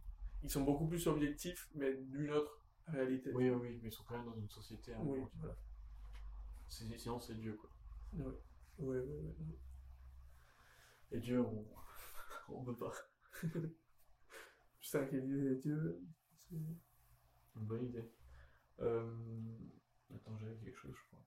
ils 0.43 0.49
sont 0.49 0.63
beaucoup 0.63 0.87
plus 0.87 1.07
objectifs 1.07 1.69
mais 1.75 1.93
d'une 1.95 2.31
autre 2.31 2.58
réalité. 2.91 3.31
Oui, 3.33 3.49
oui, 3.49 3.55
oui, 3.61 3.79
mais 3.81 3.89
ils 3.89 3.93
sont 3.93 4.03
quand 4.03 4.17
même 4.17 4.25
dans 4.25 4.35
une 4.35 4.49
société. 4.49 4.93
hein, 4.93 4.99
Oui, 5.03 5.19
voilà. 5.39 5.55
c'est- 6.67 6.97
Sinon, 6.97 7.19
c'est 7.19 7.35
Dieu, 7.35 7.53
quoi. 7.55 7.69
Ouais, 8.13 8.33
ouais, 8.79 8.99
ouais. 8.99 9.35
Et 11.11 11.19
Dieu, 11.19 11.41
on, 11.41 11.65
on 12.49 12.63
peut 12.63 12.75
pas. 12.77 12.93
Putain, 14.81 15.05
quelle 15.05 15.25
idée, 15.25 15.55
Dieu. 15.57 16.01
C'est- 16.37 16.55
Une 16.55 17.65
bonne 17.65 17.85
idée. 17.85 18.11
Euh... 18.79 19.11
Attends, 20.15 20.37
j'avais 20.39 20.55
quelque 20.57 20.77
chose, 20.77 20.95
je 20.95 21.07
crois. 21.07 21.25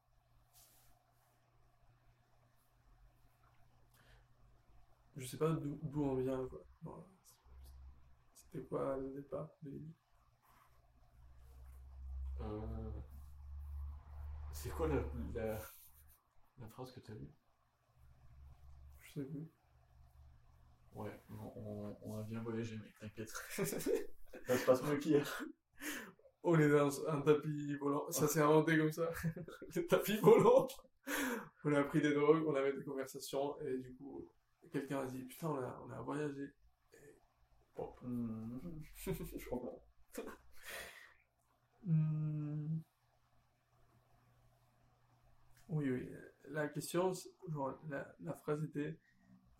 Je 5.16 5.24
sais 5.26 5.36
pas 5.38 5.50
d'où 5.52 5.78
d'où 5.82 6.04
on 6.04 6.16
vient, 6.16 6.46
quoi. 6.48 6.64
Bon, 6.82 7.04
C'était 8.34 8.64
quoi 8.66 8.96
le 8.98 9.10
départ 9.14 9.48
de 9.62 9.70
l'idée 9.70 9.94
Euh... 12.42 12.90
C'est 14.52 14.70
quoi 14.70 14.88
la, 14.88 15.02
la, 15.34 15.60
la 16.58 16.68
phrase 16.68 16.92
que 16.92 17.00
t'as 17.00 17.14
lue 17.14 17.32
Je 19.00 19.12
sais 19.12 19.24
plus. 19.26 19.48
Ouais, 20.94 21.22
on, 21.30 21.34
on, 21.56 21.98
on 22.02 22.18
a 22.18 22.22
bien 22.24 22.42
voyagé, 22.42 22.76
mec, 22.76 22.94
t'inquiète. 23.00 23.30
Ça 23.50 23.64
se 24.58 24.66
passe 24.66 24.82
mieux 24.82 24.98
qu'hier. 24.98 25.26
On 26.42 26.58
est 26.58 26.68
dans 26.68 27.08
un 27.08 27.20
tapis 27.22 27.76
volant. 27.76 28.10
Ça 28.10 28.28
s'est 28.28 28.40
inventé 28.42 28.76
comme 28.76 28.92
ça. 28.92 29.08
le 29.74 29.86
tapis 29.86 30.16
volant. 30.18 30.68
On 31.64 31.72
a 31.74 31.82
pris 31.84 32.00
des 32.00 32.12
drogues, 32.12 32.44
on 32.46 32.54
avait 32.54 32.72
des 32.72 32.84
conversations, 32.84 33.60
et 33.60 33.78
du 33.78 33.94
coup, 33.96 34.28
quelqu'un 34.70 35.00
a 35.00 35.06
dit 35.06 35.24
Putain, 35.24 35.48
on 35.48 35.56
a, 35.58 35.82
on 35.86 35.90
a 35.92 36.00
voyagé. 36.02 36.42
Et... 36.92 37.20
Bon. 37.74 37.94
Hmm, 38.02 38.58
Je 38.96 39.48
comprends. 39.48 39.82
Hmm. 41.84 42.78
Oui, 45.68 45.90
oui. 45.90 46.08
La 46.50 46.68
question, 46.68 47.12
genre, 47.48 47.78
la, 47.88 48.14
la 48.20 48.34
phrase 48.34 48.62
était 48.64 48.98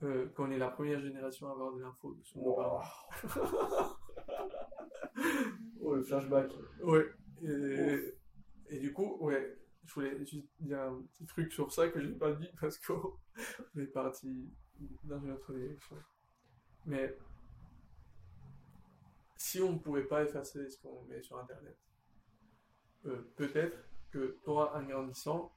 euh, 0.03 0.29
qu'on 0.31 0.51
est 0.51 0.59
la 0.59 0.71
première 0.71 1.01
génération 1.01 1.49
à 1.49 1.53
avoir 1.53 1.73
de 1.73 1.81
l'info 1.81 2.17
nos 2.37 2.55
parents. 2.55 2.83
Oh, 5.81 5.97
le 5.97 6.03
flashback. 6.03 6.53
Ouais. 6.83 7.07
Et 7.43 8.15
et 8.73 8.79
du 8.79 8.91
coup, 8.93 9.19
ouais, 9.21 9.59
je 9.85 9.93
voulais 9.93 10.25
juste 10.25 10.49
dire 10.59 10.81
un 10.81 11.03
petit 11.13 11.27
truc 11.27 11.53
sur 11.53 11.71
ça 11.71 11.89
que 11.89 12.01
j'ai 12.01 12.13
pas 12.13 12.33
dit 12.33 12.49
parce 12.59 12.79
qu'on 12.79 13.19
est 13.79 13.87
parti 13.87 14.51
dans 15.05 15.21
une 15.21 15.33
autre 15.33 15.53
direction. 15.53 15.97
Mais 16.87 17.15
si 19.37 19.61
on 19.61 19.75
ne 19.75 19.79
pouvait 19.79 20.05
pas 20.05 20.25
effacer 20.25 20.71
ce 20.71 20.81
qu'on 20.81 21.03
met 21.05 21.21
sur 21.23 21.39
Internet, 21.39 21.77
euh, 23.07 23.33
peut-être 23.37 23.77
que 24.11 24.39
toi, 24.45 24.77
en 24.77 24.83
grandissant, 24.85 25.53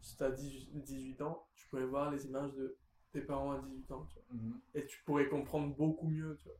si 0.00 0.16
tu 0.16 0.22
as 0.24 0.30
18 0.30 1.20
ans, 1.22 1.46
tu 1.54 1.68
pourrais 1.68 1.86
voir 1.86 2.10
les 2.10 2.26
images 2.26 2.52
de 2.54 2.76
tes 3.12 3.20
parents 3.20 3.52
à 3.52 3.58
18 3.60 3.90
ans, 3.92 4.06
tu 4.06 4.14
vois. 4.14 4.24
Mhm. 4.30 4.60
Et 4.74 4.86
tu 4.86 5.02
pourrais 5.04 5.28
comprendre 5.28 5.74
beaucoup 5.74 6.08
mieux, 6.08 6.36
tu 6.38 6.44
vois. 6.44 6.58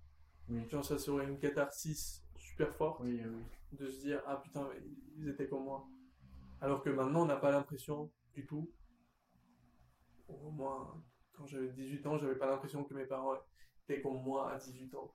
Oui. 0.49 0.69
Genre, 0.69 0.85
ça 0.85 0.99
serait 0.99 1.27
une 1.27 1.39
catharsis 1.39 2.25
super 2.37 2.75
forte 2.75 3.01
Oui, 3.01 3.23
oui. 3.25 3.45
de 3.79 3.89
se 3.89 4.01
dire, 4.01 4.23
ah 4.27 4.37
putain, 4.37 4.69
ils 5.17 5.29
étaient 5.29 5.49
comme 5.49 5.65
moi. 5.65 5.87
Alors 6.61 6.83
que 6.83 6.91
maintenant, 6.91 7.23
on 7.23 7.27
n'a 7.27 7.37
pas 7.37 7.51
l'impression 7.51 8.11
du 8.35 8.45
tout. 8.45 8.71
Au 10.29 10.51
moins, 10.51 11.03
quand 11.33 11.47
j'avais 11.47 11.69
18 11.69 12.07
ans, 12.07 12.19
j'avais 12.19 12.37
pas 12.37 12.47
l'impression 12.51 12.85
que 12.85 12.95
mes 12.95 13.07
parents 13.07 13.35
étaient 13.85 14.03
comme 14.03 14.23
moi 14.23 14.53
à 14.53 14.59
18 14.59 14.95
ans. 14.95 15.15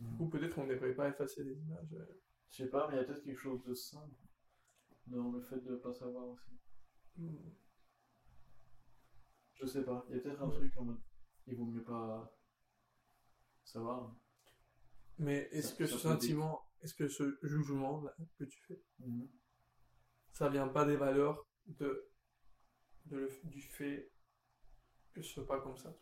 Du 0.00 0.16
coup, 0.16 0.28
peut-être 0.28 0.54
qu'on 0.54 0.66
ne 0.66 0.72
devrait 0.74 0.94
pas 0.94 1.08
effacer 1.08 1.44
les 1.44 1.54
images. 1.60 1.92
euh. 1.94 2.20
Je 2.50 2.56
sais 2.64 2.68
pas, 2.70 2.88
mais 2.88 2.94
il 2.94 2.96
y 2.98 3.00
a 3.00 3.04
peut-être 3.04 3.22
quelque 3.22 3.38
chose 3.38 3.62
de 3.64 3.74
sain 3.74 4.08
dans 5.06 5.30
le 5.30 5.40
fait 5.42 5.60
de 5.60 5.76
pas 5.76 5.92
savoir 5.92 6.26
aussi. 6.28 6.50
Hmm. 7.16 7.36
Je 9.54 9.66
sais 9.66 9.82
pas, 9.84 10.04
il 10.08 10.16
y 10.16 10.18
a 10.18 10.22
peut-être 10.22 10.42
un 10.42 10.48
Ouais. 10.48 10.54
truc 10.56 10.76
en 10.78 10.84
mode. 10.84 11.00
Il 11.46 11.56
vaut 11.56 11.66
mieux 11.66 11.82
pas 11.84 12.32
savoir. 13.64 14.14
Mais 15.18 15.48
est-ce 15.52 15.68
Ça- 15.68 15.76
que 15.76 15.86
ça 15.86 15.96
ce 15.98 16.02
peut 16.02 16.08
sentiment, 16.14 16.62
est-ce 16.80 16.94
que 16.94 17.08
ce 17.08 17.38
jugement 17.42 18.00
là, 18.02 18.14
que 18.38 18.44
tu 18.44 18.58
fais, 18.66 18.80
Mhm. 19.00 19.28
ça 20.32 20.48
vient 20.48 20.68
pas 20.68 20.86
des 20.86 20.96
valeurs 20.96 21.46
de, 21.66 22.08
de 23.06 23.16
le- 23.18 23.40
du 23.44 23.60
fait 23.60 24.10
que 25.12 25.20
ce 25.22 25.30
soit 25.34 25.46
pas 25.46 25.60
comme 25.60 25.76
ça? 25.76 25.94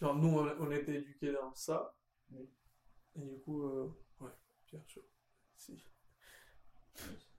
Genre, 0.00 0.14
nous, 0.16 0.28
on, 0.28 0.46
on 0.60 0.70
été 0.70 0.96
éduqués 0.96 1.32
dans 1.32 1.52
ça. 1.54 1.94
Oui. 2.30 2.46
Et 3.18 3.24
du 3.24 3.38
coup, 3.40 3.62
euh, 3.62 3.88
ouais, 4.20 4.30
bien 4.70 4.82
sûr. 4.86 5.02
Si. 5.56 5.82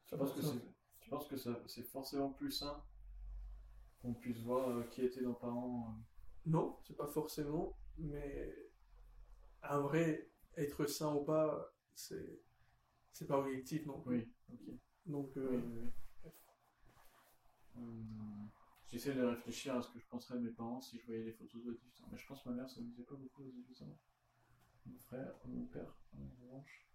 Tu 0.06 0.18
penses 0.18 0.34
que 0.34 0.42
c'est, 0.42 0.60
tu 1.00 1.10
penses 1.10 1.28
que 1.28 1.38
c'est 1.38 1.84
forcément 1.84 2.30
plus 2.32 2.52
sain 2.52 2.84
qu'on 4.02 4.14
puisse 4.14 4.40
voir 4.40 4.70
euh, 4.70 4.84
qui 4.84 5.04
étaient 5.04 5.22
nos 5.22 5.34
parents 5.34 5.96
euh, 5.98 6.50
Non, 6.50 6.78
c'est 6.86 6.96
pas 6.96 7.08
forcément, 7.08 7.78
mais 7.98 8.56
un 9.64 9.80
vrai 9.80 10.30
être 10.58 10.86
sain 10.86 11.14
ou 11.14 11.24
pas, 11.24 11.74
c'est 11.96 12.42
c'est 13.12 13.28
pas 13.28 13.40
objectif 13.40 13.86
non 13.86 14.00
plus. 14.02 14.18
Oui, 14.18 14.34
ok. 14.54 14.80
Donc, 15.06 15.32
Oui. 15.36 15.90
Hum, 17.76 18.50
J'essaie 18.88 19.14
de 19.14 19.24
réfléchir 19.24 19.76
à 19.76 19.82
ce 19.84 19.92
que 19.92 20.00
je 20.00 20.08
penserais 20.08 20.36
de 20.36 20.44
mes 20.44 20.52
parents 20.52 20.82
si 20.82 20.98
je 21.00 21.06
voyais 21.06 21.24
les 21.24 21.32
photos 21.32 21.64
de 21.64 21.74
18 21.74 22.02
ans. 22.02 22.08
Mais 22.12 22.18
je 22.18 22.26
pense 22.26 22.42
que 22.42 22.50
ma 22.50 22.56
mère, 22.56 22.70
ça 22.70 22.82
ne 22.82 22.88
disait 22.88 23.04
pas 23.04 23.16
beaucoup 23.16 23.44
aux 23.44 23.52
18 23.52 23.84
ans. 23.84 23.98
Mon 24.86 25.00
frère, 25.08 25.34
mon 25.46 25.66
père, 25.68 25.96
en 26.18 26.30
revanche. 26.42 26.89